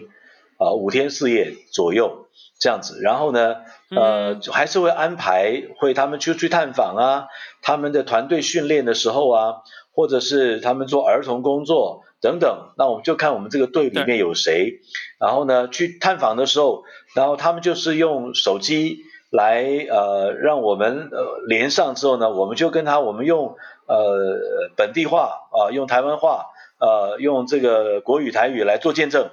[0.60, 2.28] 啊五天四夜左右
[2.60, 3.56] 这样子，然后呢，
[3.96, 7.28] 呃，还是会安排会他们去去探访啊，
[7.62, 9.54] 他们的团队训练的时候啊，
[9.96, 14.82] 或者是他们做儿童工作等等，那我们就看我们这个队里面有谁，
[15.18, 16.84] 然后呢去探访的时候，
[17.16, 18.98] 然后他们就是用手机
[19.32, 23.56] 来呃让我们呃连上之后呢，我们就跟他我们用
[23.88, 24.38] 呃
[24.76, 26.48] 本地话啊用台湾话。
[26.82, 29.32] 呃，用这个国语台语来做见证，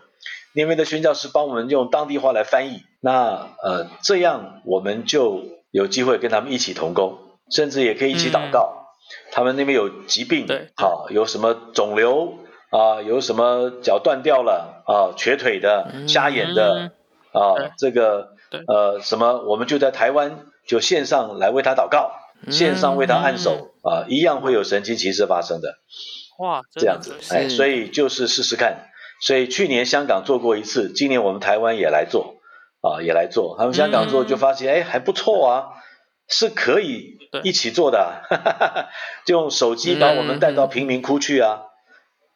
[0.57, 7.19] 那边的宣教师帮我们用当地话来翻译，那呃这样我们就有机会跟他们一起同工，
[7.51, 8.85] 甚至也可以一起祷告。
[9.31, 10.47] 他们那边有疾病，
[10.77, 12.39] 好有什么肿瘤
[12.71, 16.91] 啊，有什么脚断掉了啊，瘸腿的、瞎眼的
[17.33, 18.31] 啊，这个
[18.67, 22.11] 呃什么，我们就在台湾就线上来为他祷告，
[22.51, 25.75] 线上为他按手啊，一样会有神奇奇事发生的。
[26.39, 28.89] 哇，这样子，哎，所以就是试试看。
[29.21, 32.37] 所以去年香港做过一次，今年我们台湾也来做，
[32.81, 33.57] 啊，也来做。
[33.59, 35.69] 他们香港做就发现，哎，还不错啊，
[36.29, 38.23] 是可以一起做的。
[39.25, 41.63] 就用手机把我们带到贫民窟去啊，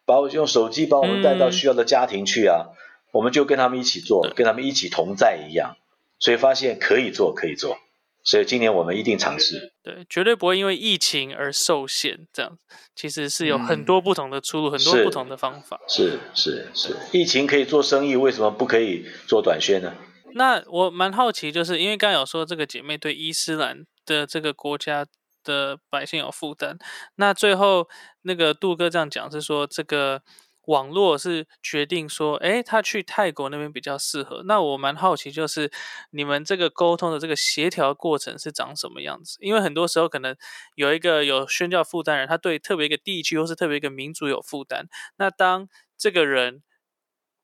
[0.05, 2.67] 把我用手机把我们带到需要的家庭去啊，
[3.11, 5.75] 我们就跟他们一起做，跟他们一起同在一样。
[6.19, 7.77] 所以发现可以做，可以做。
[8.23, 12.27] 所以今年我们一定尝试，对，绝对不会因为疫情而受限。
[12.31, 12.57] 这样
[12.95, 15.79] 其实是有很多不同的出路，很多不同的方法。
[15.87, 19.93] 是是是，疫情可以做生意，为什么不可以做短宣呢？
[20.33, 25.05] 那我蛮好奇，就是因为刚刚有说这个姐妹对伊斯兰的这个国家
[25.43, 26.77] 的百姓有负担，
[27.15, 27.87] 那最后
[28.21, 30.21] 那个杜哥这样讲是说这个。
[30.65, 34.43] 网络是决定说，哎，他去泰国那边比较适合。
[34.45, 35.71] 那我蛮好奇，就是
[36.11, 39.37] 你们这个沟通的这个协调过程是长什么样子？
[39.41, 40.35] 因为很多时候可能
[40.75, 44.87] 有一个有宣教负担人，他对特别一个地区或是特别一个民族有负担。
[45.17, 46.61] 那当这个人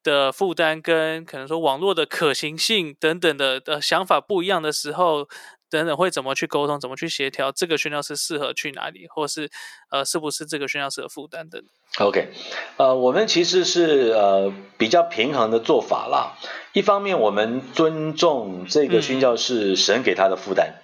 [0.04, 5.28] 的负担跟可能说网络的可行性等等的的想法不一样的时候。
[5.70, 7.52] 等等会怎么去沟通，怎么去协调？
[7.52, 9.50] 这个宣教师适合去哪里，或是
[9.92, 11.62] 呃，是不是这个宣教师的负担等
[12.00, 12.30] ？OK，
[12.78, 16.38] 呃，我们其实是呃比较平衡的做法啦。
[16.74, 20.76] 一方面，我们尊重这个宣教士神给他的负担，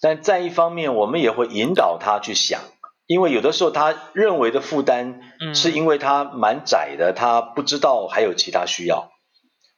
[0.00, 2.60] 但在一方面，我们也会引导他去想，
[3.06, 5.20] 因为有的时候他认为的负担，
[5.54, 9.10] 是因为他蛮窄的，他不知道还有其他需要，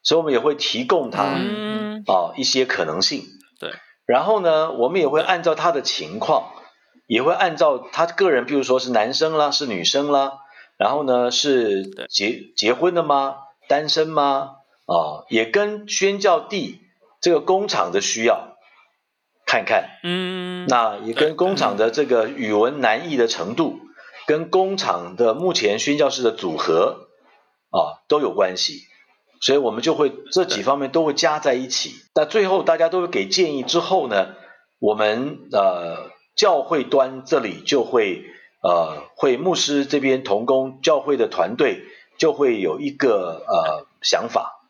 [0.02, 3.24] 所以我们也会提供他啊一些可能性。
[4.12, 6.52] 然后呢，我们也会按照他的情况，
[7.06, 10.34] 也会按照他个人，比如说是男生啦，是女生啦，
[10.76, 13.36] 然后呢是结结婚的吗？
[13.68, 14.56] 单身吗？
[14.84, 16.82] 啊，也跟宣教地
[17.22, 18.58] 这个工厂的需要
[19.46, 23.78] 看看，嗯，那也跟工厂的这个语文难易的程度，
[24.26, 27.08] 跟工厂的目前宣教师的组合
[27.70, 28.82] 啊都有关系。
[29.42, 34.36] 所以我们就会这几方面都会加在一起，那最后大家都会给建议之后呢，
[34.78, 38.24] 我们呃教会端这里就会
[38.62, 41.82] 呃会牧师这边同工教会的团队
[42.18, 44.60] 就会有一个呃想法，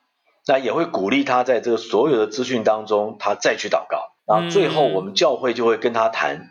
[0.46, 6.48] 那也会鼓励他在这个所有的资讯当中他再去祷告，然后最后我们教会就会跟他谈，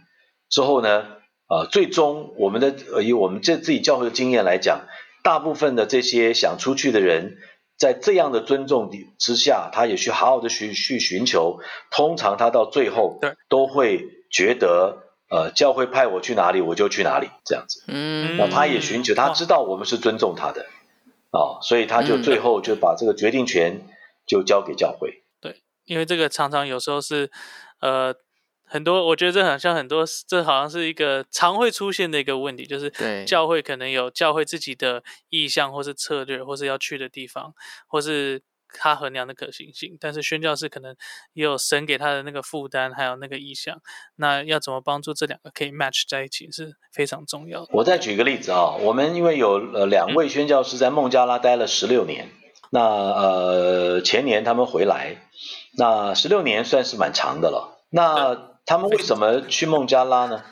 [0.47, 1.07] 之后呢
[1.49, 4.81] 呃最终我们的以我们这自己教会的经验来讲，
[5.23, 7.37] 大部分的这些想出去的人。
[7.81, 11.59] 在这样的尊重之下，他也去好好的去去寻求。
[11.89, 13.19] 通常他到最后，
[13.49, 14.99] 都会觉得，
[15.31, 17.83] 呃，教会派我去哪里，我就去哪里，这样子。
[17.87, 20.67] 嗯，那他也寻求，他知道我们是尊重他的，
[21.31, 23.81] 啊，所以他就最后就把这个决定权
[24.27, 25.23] 就交给教会。
[25.41, 27.31] 对，因为这个常常有时候是，
[27.79, 28.13] 呃。
[28.71, 37.53] 很多，我觉得这好像很多，这好像是一个常会出现的一个问题，就是教会可能有教会自己的意向，或是策略，或是要去的地方，
[37.85, 38.41] 或是
[38.73, 39.97] 他衡量的可行性。
[39.99, 40.95] 但是宣教士可能
[41.33, 43.77] 也有神给他的那个负担，还有那个意向。
[44.15, 47.67] 那要怎么帮助这两个可以 match 在一起，是非常重要的。
[47.73, 52.29] 我再举个例子啊，我们因为有呃两位宣教师在孟加拉待了十六年，
[52.69, 55.17] 那呃前年他们回来，
[55.77, 57.79] 那十六年算是蛮长的了。
[57.93, 60.43] 那他们为什么去孟加拉呢？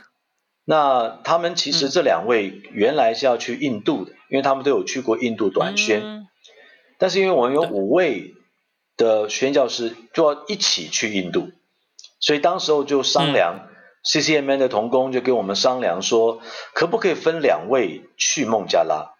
[0.65, 6.27] 那他们其实这两位原来是要去印度的，因为他们都有去过印度短宣。
[6.99, 8.33] 但是因为我们有五位
[8.97, 11.49] 的宣教师就要一起去印度，
[12.19, 13.69] 所以当时候就商量
[14.03, 16.41] ，CCMN 的同工就跟我们商量说，
[16.73, 19.13] 可不可以分两位去孟加拉？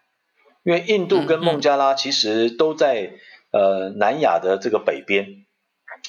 [0.62, 3.12] 因为印度跟孟加拉其实都在
[3.50, 5.46] 呃南亚的这个北边，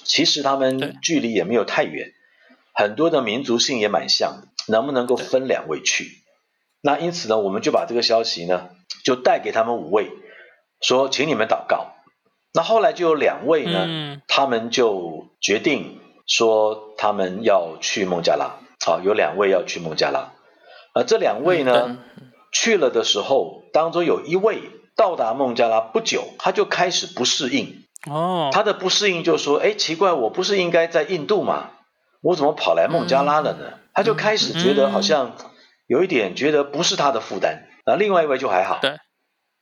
[0.04, 2.12] 其实他们距离也没有太远。
[2.74, 6.08] 很多的民族性也蛮像的，能不能够分两位去？
[6.82, 8.70] 那因此呢，我们就把这个消息呢，
[9.04, 10.12] 就带给他们五位，
[10.82, 11.94] 说请你们祷告，
[12.54, 18.58] 那后来就有两位呢，他们就决定说他们要去孟加拉。
[18.84, 20.34] 好，有两位要去孟加拉，
[20.96, 22.00] 而这两位呢
[22.52, 24.64] 去了的时候，当中有一位
[24.96, 27.86] 到达孟加拉不久，他就开始不适应。
[28.10, 31.70] 哦，他的不适应就说：“哎，奇怪，我不是应该在印度吗？
[32.22, 35.36] 我怎么跑来孟加拉了呢？”他就开始觉得好像
[35.88, 37.68] 有一点觉得不是他的负担。
[37.86, 38.80] 那另外一位就还好。
[38.82, 38.98] 对。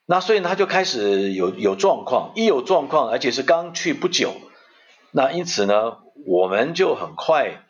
[0.06, 4.34] 那所以呢，他就开始有有状况，一有状况，而且是刚去不久，
[5.12, 7.64] 那因此呢，我们就很快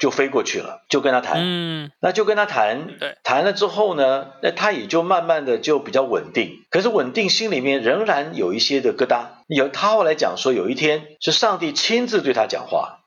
[0.00, 9.26] 就飞过去了，就跟他谈，嗯，那就跟他谈，对，谈了之后呢，那他也就慢慢的就比较稳定，可是稳定心里面仍然有一些的疙瘩。
[9.46, 13.00] 有他后来讲说，有一天是上帝亲自对他讲话，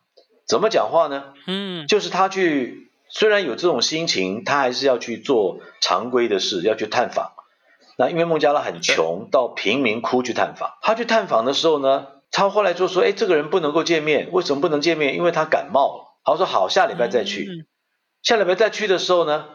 [0.48, 1.34] 怎么讲话呢？
[1.48, 7.32] 嗯，就是他去，虽然有这种心情，他还是要去做常规的事，要去探访。
[7.98, 10.72] 那因为孟加拉很穷，到贫民窟去探访。
[10.82, 15.16] 他去探访的时候呢，他后来就说：“哎，这个人不能够见面，为什么不能见面？
[15.16, 17.66] 因为他感冒了。”他说：“好，下礼拜再去。”
[18.22, 19.46] 下礼拜再去的时候呢，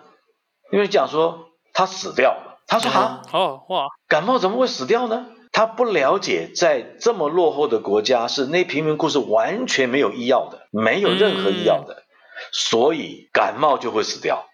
[0.72, 2.60] 因为讲说他死掉了。
[2.66, 12.04] 他说：“啊，哦哇，感冒怎么会死掉呢？”他不了解，在这么落后的国家，是那贫民窟是完全没有医药的，没有任何医药的，
[12.52, 14.46] 所以感冒就会死掉。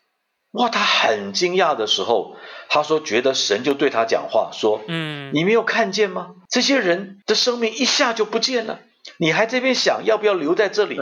[0.52, 2.36] 哇，他很惊讶的时候。
[2.68, 6.34] 他说：“觉得神就对他讲话，说，嗯，你没有看见吗？
[6.50, 8.80] 这些人的生命一下就不见了，
[9.18, 11.00] 你还这边想要不要留在这里？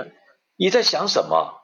[0.59, 1.63] 你在想什么？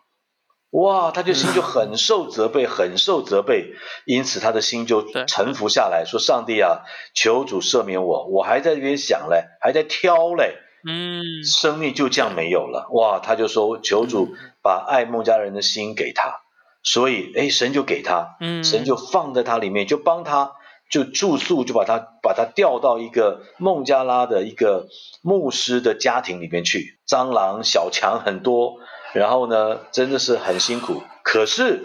[0.71, 6.83] 哇，他就心就很受责备，很受责备，因此他的心就臣服下来，说：上帝啊，
[7.15, 10.55] 求主赦免我，我还在这边想嘞，还在挑嘞，
[10.87, 12.89] 嗯，生命就这样没有了。
[12.93, 16.41] 哇，他就说：求主把爱孟家人的心给他。”
[16.83, 20.53] 所以，哎，神就给他，神就放在他里面，就帮他，
[20.91, 24.87] 就住宿，就把他把他调到一个孟加拉的一个
[25.21, 26.99] 牧师的家庭里面去。
[27.07, 28.77] 蟑螂、小强很多，
[29.13, 31.03] 然后呢，真的是很辛苦。
[31.23, 31.85] 可是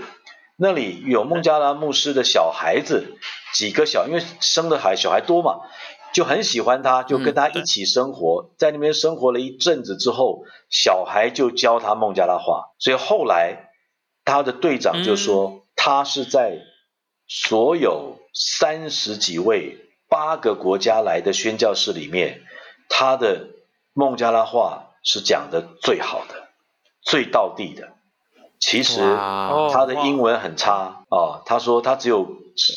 [0.55, 3.17] 那里有孟加拉牧师的小孩子，
[3.53, 5.61] 几个小，因为生的孩小孩多嘛，
[6.13, 13.71] 就很喜欢他，就跟他一起生活在那边生活了一阵子之后，小孩就教他孟加拉话，所以后来。
[14.27, 16.57] 他的队长就说，他是在
[17.27, 19.77] 所有三十几位
[20.09, 22.41] 八个国家来的宣教士里面，
[22.89, 23.49] 他的
[23.93, 26.44] 孟加拉话是讲的最好的，
[27.05, 27.93] 最道地的。
[28.59, 28.99] 其实
[29.71, 32.27] 他的英文很差啊，他说他只有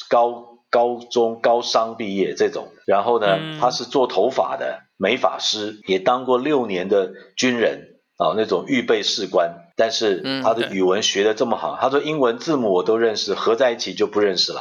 [0.09, 7.97] 高高中高商毕业这种，然后呢，他是做头发的美发师，也当过六年的军人。
[8.19, 14.61] 啊，那种预备士官，但是他的语文学的这么好，他说英文字母我都认识，合在一起就不认识了。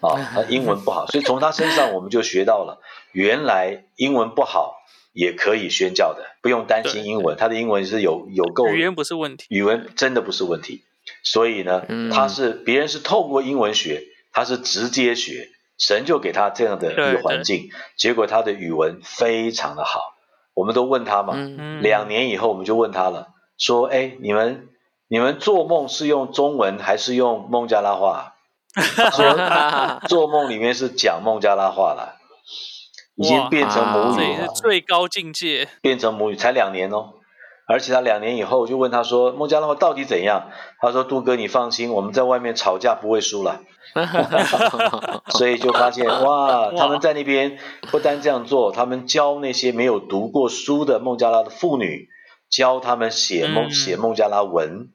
[0.00, 2.82] 啊， 他英文不好，所以从他身上我们就学到了，
[3.12, 4.74] 原来英文不好
[5.14, 10.84] 也可以宣教的，不用担心英文，他的英文是有有够语言不是问题，语文真的不是问题。
[11.22, 14.02] 所以呢，他是别人是透过英文学，
[14.32, 15.48] 他是直接学，
[15.78, 20.14] 神就给他这样的一个环境，结果他的语文非常的好。
[20.54, 21.34] 我们都问他嘛，
[21.80, 24.68] 两年以后我们就问他了，说：“哎，你们
[25.08, 28.34] 你们做梦是用中文还是用孟加拉话？”
[28.74, 32.16] 他说 做梦里面是讲孟加拉话了，
[33.16, 37.14] 已经变成母语了，最高境界，变成母语才两年哦。
[37.66, 40.50] 而且他两年以后就问他说：“孟加拉话到底怎样？”
[40.80, 43.62] 他说：“杜哥，你放心，我们在外面吵架不会输了。”
[45.30, 47.58] 所以就发现哇， 他们在那边
[47.90, 52.08] 不单这样做，他们教那些没有读过书的孟加拉的妇女，
[52.50, 54.90] 教他们写孟写孟加拉文，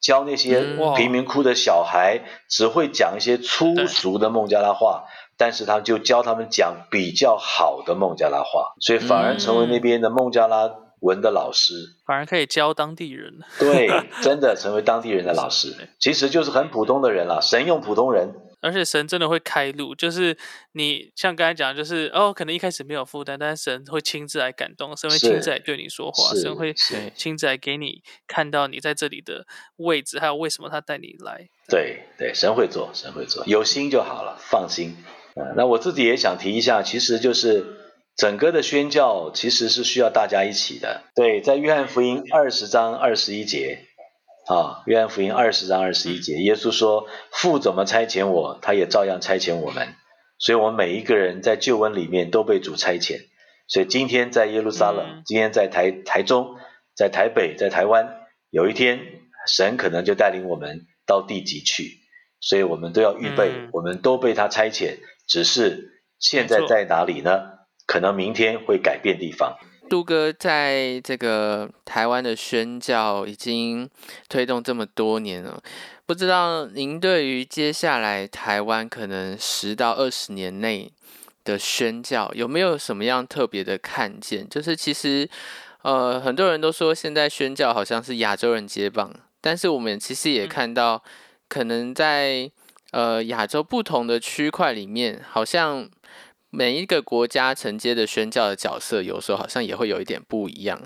[0.00, 0.64] 教那些
[0.96, 5.04] 贫民窟的小孩只会讲一些粗俗的孟加拉话，
[5.36, 10.70] 但是他们就教他们讲比较好的孟加拉话，所以反而成为那边的孟加拉。
[11.00, 11.74] 文的老师
[12.06, 13.86] 反而可以教当地人，对，
[14.22, 17.38] 真的成为当地人的老师，其实就是很普通的人了。
[17.42, 20.36] 神用普通人，而且神真的会开路，就是
[20.72, 26.74] 你像刚才讲，就是哦，可能一开始没有负担，但是神会亲自来感动，神会亲自来对你说话，神会
[27.14, 31.46] 亲自来给你看到你在这里的位置，还有为什么他带你来。
[31.68, 34.96] 对对，神会做，神会做，有心就好了，放心。
[35.56, 37.76] 那我自己也想提一下，其实就是。
[38.16, 41.02] 整个的宣教其实是需要大家一起的。
[41.14, 43.80] 对，在约翰福音二十章二十一节，
[44.46, 49.88] 啊，约翰福音二十章二十一节，耶稣说：“父怎么差遣我，他也照样差遣我们。”
[50.40, 53.18] 所以，我们每一个人在救恩里面都被主差遣。
[53.68, 56.56] 所以，今天在耶路撒冷，今天在台台中，
[56.96, 58.08] 在台北，在台湾，
[58.48, 58.98] 有一天
[59.46, 61.98] 神可能就带领我们到地极去。
[62.40, 64.96] 所以我们都要预备，我们都被他差遣，
[65.26, 67.56] 只是现在在哪里呢？
[67.86, 69.56] 可能明天会改变地方。
[69.88, 73.88] 杜哥在这个台湾的宣教已经
[74.28, 75.62] 推动这么多年了，
[76.04, 80.92] 不知道您对于接下来台湾可能十到二十年内
[81.44, 84.48] 的宣教有没有什么样特别的看见？
[84.48, 85.28] 就是其实，
[85.82, 91.04] 呃，很多人都说现在宣教好像是亚洲人接棒，但是我们其实也看到，
[91.48, 92.50] 可能在
[92.96, 95.90] 呃亚洲不同的区块里面，好像。
[96.48, 100.80] 每一个国家承接的宣教的角色，有时候好像也会有一点不一样。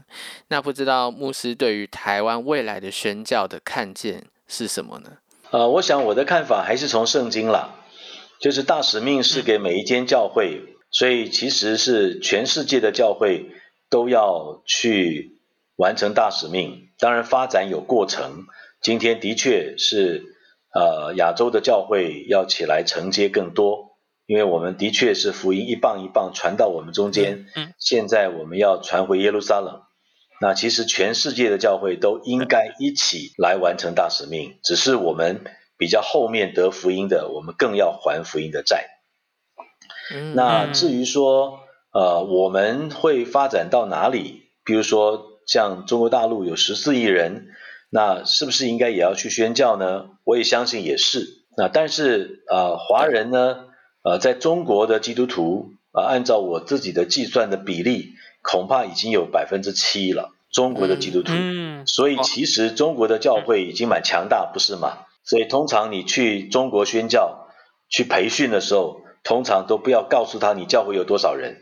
[0.49, 5.19] 那不知道牧师对于台湾未来的宣教的看见是什么呢？
[5.51, 7.77] 呃，我想我的看法还是从圣经啦，
[8.41, 13.51] 就是大使命是给每一间教会，所以其实是全世界的教会
[13.89, 15.39] 都要去
[15.77, 16.89] 完成大使命。
[16.99, 18.47] 当然发展有过程，
[18.83, 20.25] 今天的确是
[20.73, 23.91] 呃亚洲的教会要起来承接更多。
[24.27, 29.83] 因为我们的确是福音一棒一棒传到我们中间，嗯，现在我们要传回耶路撒冷，
[30.41, 35.43] 那其实全世界的教会都应该一起来完成大使命，只是我们
[35.77, 38.87] 比较后面得福音的，我们更要还福音的债。
[40.37, 41.59] 那至于说，
[41.93, 44.43] 呃，我们会发展到哪里？
[44.65, 47.49] 比如说，像中国大陆有十四亿人，
[47.91, 50.11] 那是不是应该也要去宣教呢？
[50.25, 51.27] 我也相信也是。
[51.57, 53.67] 那但是，呃，华人呢？
[54.03, 60.31] 呃，在中国的基督徒啊，按照我自己的计算的比例，恐怕已经有百分之七了。
[60.51, 65.07] 中国的基督徒，嗯，所以其实中国的教会已经蛮强大，不是吗？
[65.23, 67.49] 所以通常你去中国宣教、
[67.89, 71.59] 去培训的时候，通常都不要告诉他你教会有多少人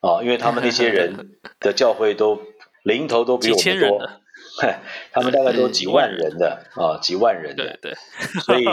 [0.00, 2.40] 啊，因为他们那些人的教会都
[2.82, 4.08] 零头都比我们多。
[5.12, 7.94] 他们大概都几万人的啊，几万人的，对对，
[8.40, 8.64] 所以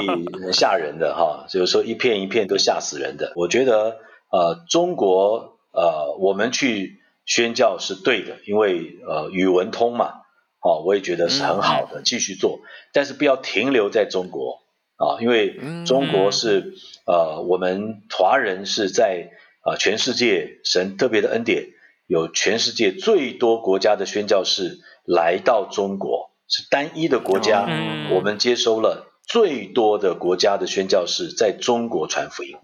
[0.54, 3.34] 吓人的哈，就是说一片一片都吓死人的。
[3.36, 3.98] 我觉得
[4.32, 10.22] 呃，中国呃，我们去宣教是对的，因为呃，语文通嘛，
[10.62, 12.62] 哦，我也觉得是很好的，继续做，
[12.94, 14.62] 但是不要停留在中国
[14.96, 16.74] 啊，因为中国是
[17.06, 19.32] 呃，我们华人是在
[19.62, 21.66] 啊全世界神特别的恩典，
[22.08, 24.80] 有全世界最多国家的宣教士。
[25.06, 27.68] 来到中国是单一的国家，
[28.12, 32.56] 我们接收了最多的国家的宣教士在中国传福音，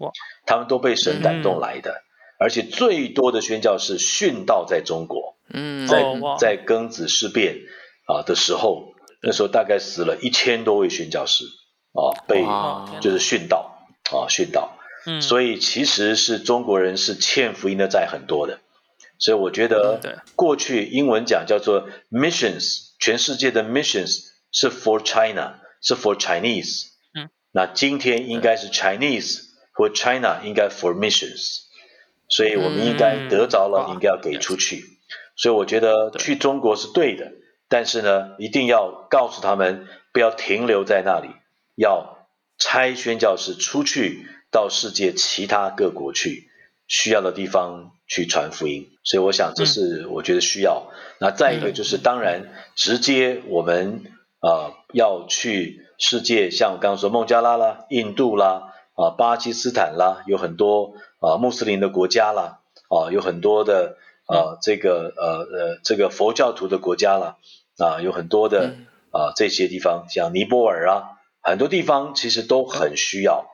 [0.46, 2.02] 他们都被神感动来的，
[2.38, 5.86] 而且最多的宣教士殉道在中国，嗯。
[5.86, 6.02] 在
[6.38, 7.56] 在庚子事变
[8.06, 11.44] 啊的时候，那时候大概死了一千多位宣教士
[11.92, 12.44] 啊，被
[13.00, 15.20] 就是殉道啊殉道，嗯。
[15.20, 18.60] 所以其实是中国人是欠福音的债很多的。
[19.20, 26.86] 所以我觉得，过去英文讲叫做 missions，全世界的 missions 是 for China，是 for Chinese。
[27.14, 27.28] 嗯。
[27.52, 29.42] 那今天应该是 Chinese
[29.74, 31.60] 或 China 应该 for missions，
[32.28, 34.98] 所以我们应该得着了，应该要给出去。
[35.36, 37.32] 所以我觉得去中国是对的，
[37.68, 41.28] 但是呢，一定要告诉他们不要停留在那里，
[41.76, 42.26] 要
[42.58, 46.48] 拆宣教士出去到世界其他各国去。
[46.92, 50.90] 需要的地方去传福音，所以我想这是我觉得需要。
[51.20, 54.02] 那再一个就是，当然直接我们
[54.40, 62.58] 啊要去世界，像我刚刚说孟加拉啦、印度啦、啊巴基斯坦啦，有很多啊穆斯林的国家啦，
[62.88, 63.96] 啊有很多的
[64.26, 67.36] 啊这个呃呃这个佛教徒的国家啦，
[67.78, 68.74] 啊有很多的
[69.12, 73.46] 啊这些地方，像尼泊尔啊，很多地方其实都很需要。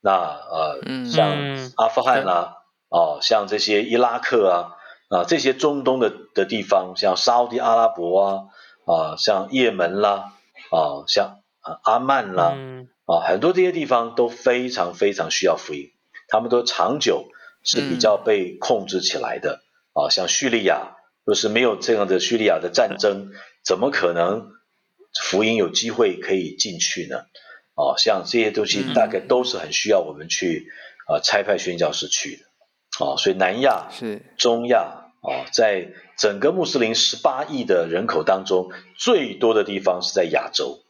[0.00, 2.56] 那呃像阿富汗啦。
[2.90, 4.76] 哦，像这些伊拉克啊，
[5.08, 8.44] 啊这些中东的的地方，像沙地阿拉伯啊，
[8.84, 10.32] 啊像也门啦，
[10.70, 12.56] 啊像啊阿曼啦，
[13.06, 15.92] 啊很多这些地方都非常非常需要福音，
[16.26, 17.28] 他们都长久
[17.62, 19.60] 是比较被控制起来的，
[19.92, 23.30] 啊像叙利亚，若是没有这样的叙利亚的战争，
[23.64, 24.50] 怎么可能
[25.22, 27.18] 福音有机会可以进去呢？
[27.74, 30.66] 啊，像这些东西大概都是很需要我们去
[31.06, 32.49] 啊差派宣教士去的。
[33.00, 35.88] 啊，所以南亚是中亚啊，在
[36.18, 40.80] 整个穆斯林十八亿的人口当中，最多的地方是在亚洲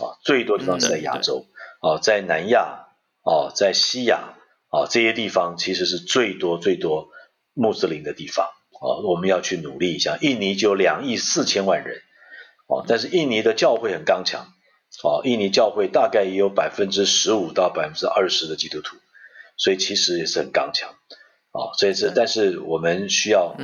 [0.00, 1.46] 啊，最多地方是在亚洲
[1.80, 2.86] 啊，在南亚
[3.22, 4.34] 啊，在西亚
[4.70, 7.08] 啊这些地方其实是最多最多
[7.52, 10.16] 穆斯林的地方啊，我们要去努力一下。
[10.20, 11.98] 印尼就有两亿四千万人
[12.68, 14.42] 啊，但是印尼的教会很刚强
[15.02, 18.96] 啊，印尼教会大概也有百分之十五到百分之二十的基督徒，
[19.56, 20.94] 所以其实也是很刚强。
[21.56, 23.56] 啊，所以是，但是我们需要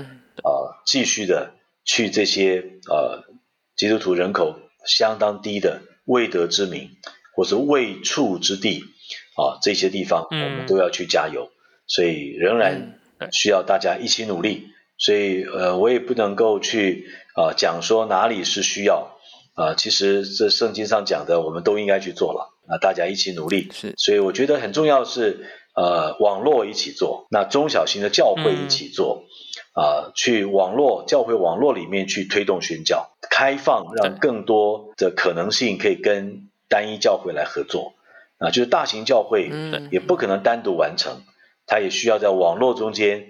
[0.43, 0.51] 啊，
[0.87, 1.53] 继续的
[1.85, 3.25] 去这些呃
[3.77, 6.91] 基督徒人口相当低的未得之名
[7.37, 8.85] 或是未处之地
[9.37, 11.51] 啊，这些地方我们都要去加油。
[11.87, 12.99] 所以仍然
[13.33, 14.69] 需要大家一起努力。
[14.97, 19.19] 所以呃，我也不能够去啊讲说哪里是需要
[19.55, 22.49] 啊，其实这圣经上讲的，我们都应该去做了。
[22.69, 23.93] 那大家一起努力，是。
[23.99, 29.25] 所以我觉得很重要是呃，网络一起做，那中小型的教会一起做
[29.75, 37.95] 啊，去网络教会网络里面去推动宣教，开放让更多的可能性可以跟单一教会来合作。
[38.39, 39.51] 啊，就是大型教会
[39.91, 41.23] 也不可能单独完成，
[41.67, 43.29] 它也需要在网络中间。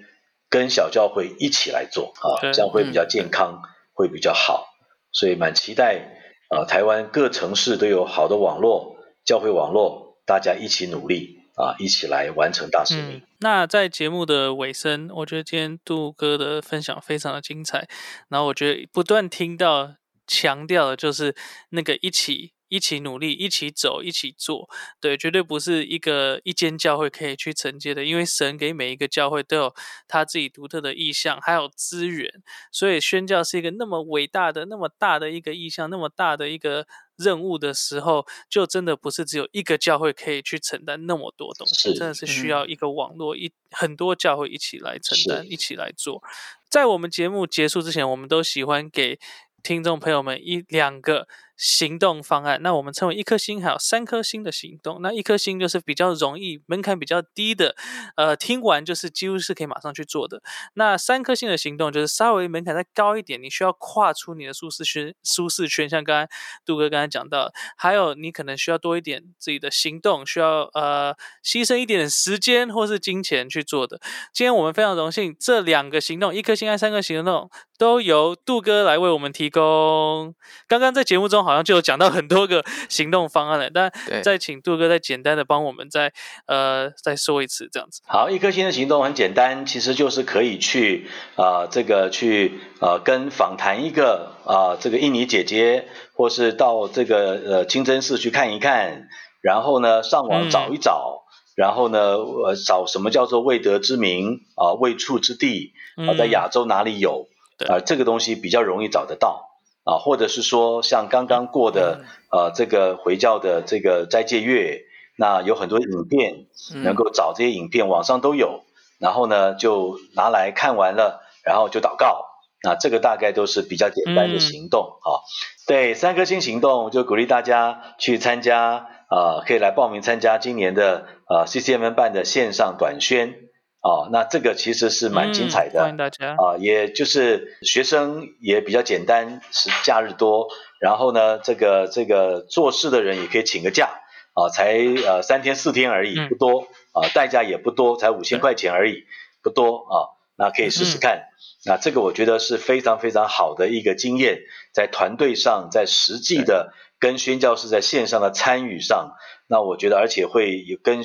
[0.51, 3.63] 跟小教会一起来做啊，这样会比较健康，
[3.95, 4.67] 会比较好，
[5.11, 6.19] 所以蛮期待
[6.51, 6.67] 啊。
[6.67, 13.23] 台湾各城市都有好的网络教会网络，大家一起努力啊，一起来完成大使命。
[13.41, 17.89] 那在节目的尾声，我觉得今天杜哥的分享非常的精彩，
[18.29, 19.95] 然后我觉得不断听到
[20.27, 21.35] 强调的就是
[21.71, 22.53] 那个一起。
[22.73, 24.67] 一起努力，一起走，一起做，
[24.99, 29.75] 对，绝对不是一个一间教会可以去承接的，因为神给每一个教会都有
[30.09, 32.33] 他自己独特的意向，还有资源，
[32.71, 36.87] 所以宣教是一个那么伟大的、那么大的一个意向、那么大的一个
[37.17, 46.23] 任务的时候，就真的不是只有一个教会可以去承担那么多东西，真的是需要一个网络，一很多教会一起来承担，一起来做。
[46.69, 49.19] 在我们节目结束之前，我们都喜欢给
[49.63, 51.29] 听众朋友们一两个。
[51.57, 55.01] 行动方案，那我们称为一颗星，还有三颗星的行动。
[55.01, 57.77] 那一颗星就是比较容易，门槛比较低的，
[58.17, 60.43] 呃，听完就是几乎是可以马上去做的。
[60.75, 65.89] 那三颗星的行动就是稍微门槛再高一点，你需要跨出你的舒适圈，舒适圈。
[65.89, 66.31] 像刚才
[66.65, 74.01] 杜哥刚才讲到，还有你可能需要多一点自己的行动，需要呃牺牲一点时间或是金钱去做的。
[74.33, 80.35] 今天我们非常荣幸，这两个行动，一颗星和三颗行动，都由杜哥来为我们提供。
[80.67, 81.53] 刚刚在节目中好。
[81.53, 86.11] 好像就有讲到很多个行动方案了，但再请杜哥再简单的帮我们再
[86.47, 88.01] 呃再说一次这样子。
[88.07, 99.09] 好，一颗星的行动很简单，其实就是可以去啊这个去呃跟访谈一个啊这个印尼姐姐，或是到这个呃清真寺去看一看，
[99.43, 101.25] 然后呢上网找一找，
[101.55, 107.27] 然后呢呃找什么叫做未得之名啊未处之地啊在亚洲哪里有
[107.69, 109.51] 啊这个东西比较容易找得到。
[109.85, 114.85] 啊，或者是说像刚刚过的呃这个回教的这个斋戒月，
[115.17, 116.47] 那有很多影片
[116.83, 118.63] 能够找这些影片，网上都有，
[118.99, 122.27] 然后呢就拿来看完了，然后就祷告，
[122.63, 125.19] 那这个大概都是比较简单的行动啊。
[125.67, 133.35] 对，三颗星行动就鼓励大家去参加啊，可以来报名参加今年的呃 CCM 办的线上短宣。
[133.83, 136.37] 哦，那这个其实是蛮精彩的，欢迎大家。
[136.37, 140.47] 啊，也就是学生也比较简单，是假日多，
[140.79, 143.89] 然后呢，这个这个做事的人也可以请个假
[144.35, 149.03] 啊，才呃三天四天而已，不多啊，代价也不多，才五千块钱而已，
[149.43, 151.25] 不多啊，那可以试试看，
[151.67, 159.17] 那这个我觉得是非常非常好的一个经验，在团队上，在实际的跟宣教士在线上的参与上。
[159.47, 160.99] 那我觉得，而且会有跟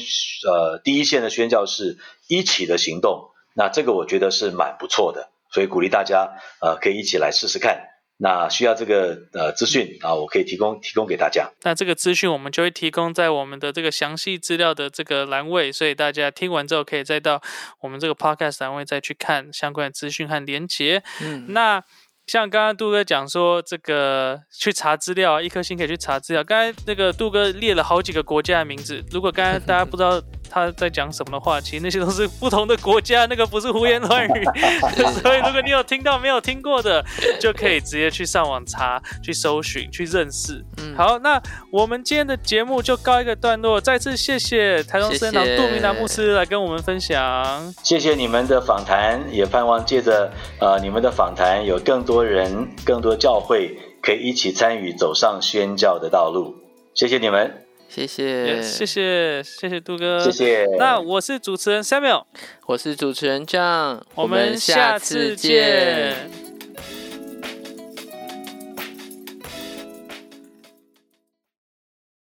[0.48, 6.30] 呃第一线的宣教士一起的行动，那这个我觉得是蛮不错的，所以鼓励大家
[6.62, 7.82] 呃可以一起来试试看。
[8.20, 11.52] 那需要这个呃资讯啊，我可以提供提供给大家。
[11.62, 17.40] 那这个资讯我们就会提供在我们的这个详细资料的这个栏位，所以大家听完之后可以再到
[17.82, 21.04] 我们这个 podcast 栏位再去看相关的资讯和连结。
[21.22, 21.84] 嗯，那。
[22.28, 26.44] 像刚刚杜哥讲说，这个去查资料，一颗星可以去查资料。
[26.44, 30.22] 刚才那个杜哥列了好几个国家的名字，如果刚才大家不知道。
[30.50, 34.46] 他在讲什么的话，其实那些都是不同的国家，那个不是胡言乱语。
[35.22, 37.04] 所以如果你有听到没有听过的，
[37.40, 40.64] 就可以直接去上网查、去搜寻、去认识。
[40.78, 41.42] 嗯，好，那
[41.72, 43.80] 我们今天的节目就告一个段落。
[43.80, 47.74] 再次谢谢台中圣堂杜明南牧师来跟我们分享。
[47.84, 56.56] 谢谢你们的访谈，也盼望借着呃你们的访谈，有更多人、更多教会可以一起参与走上宣教的道路。
[56.94, 57.67] 谢谢你们。
[57.90, 60.68] 谢谢，谢谢，谢谢杜哥，谢谢。
[60.78, 62.24] 那我是主持人 Samuel，
[62.66, 66.47] 我是主持人 John，我们下次见。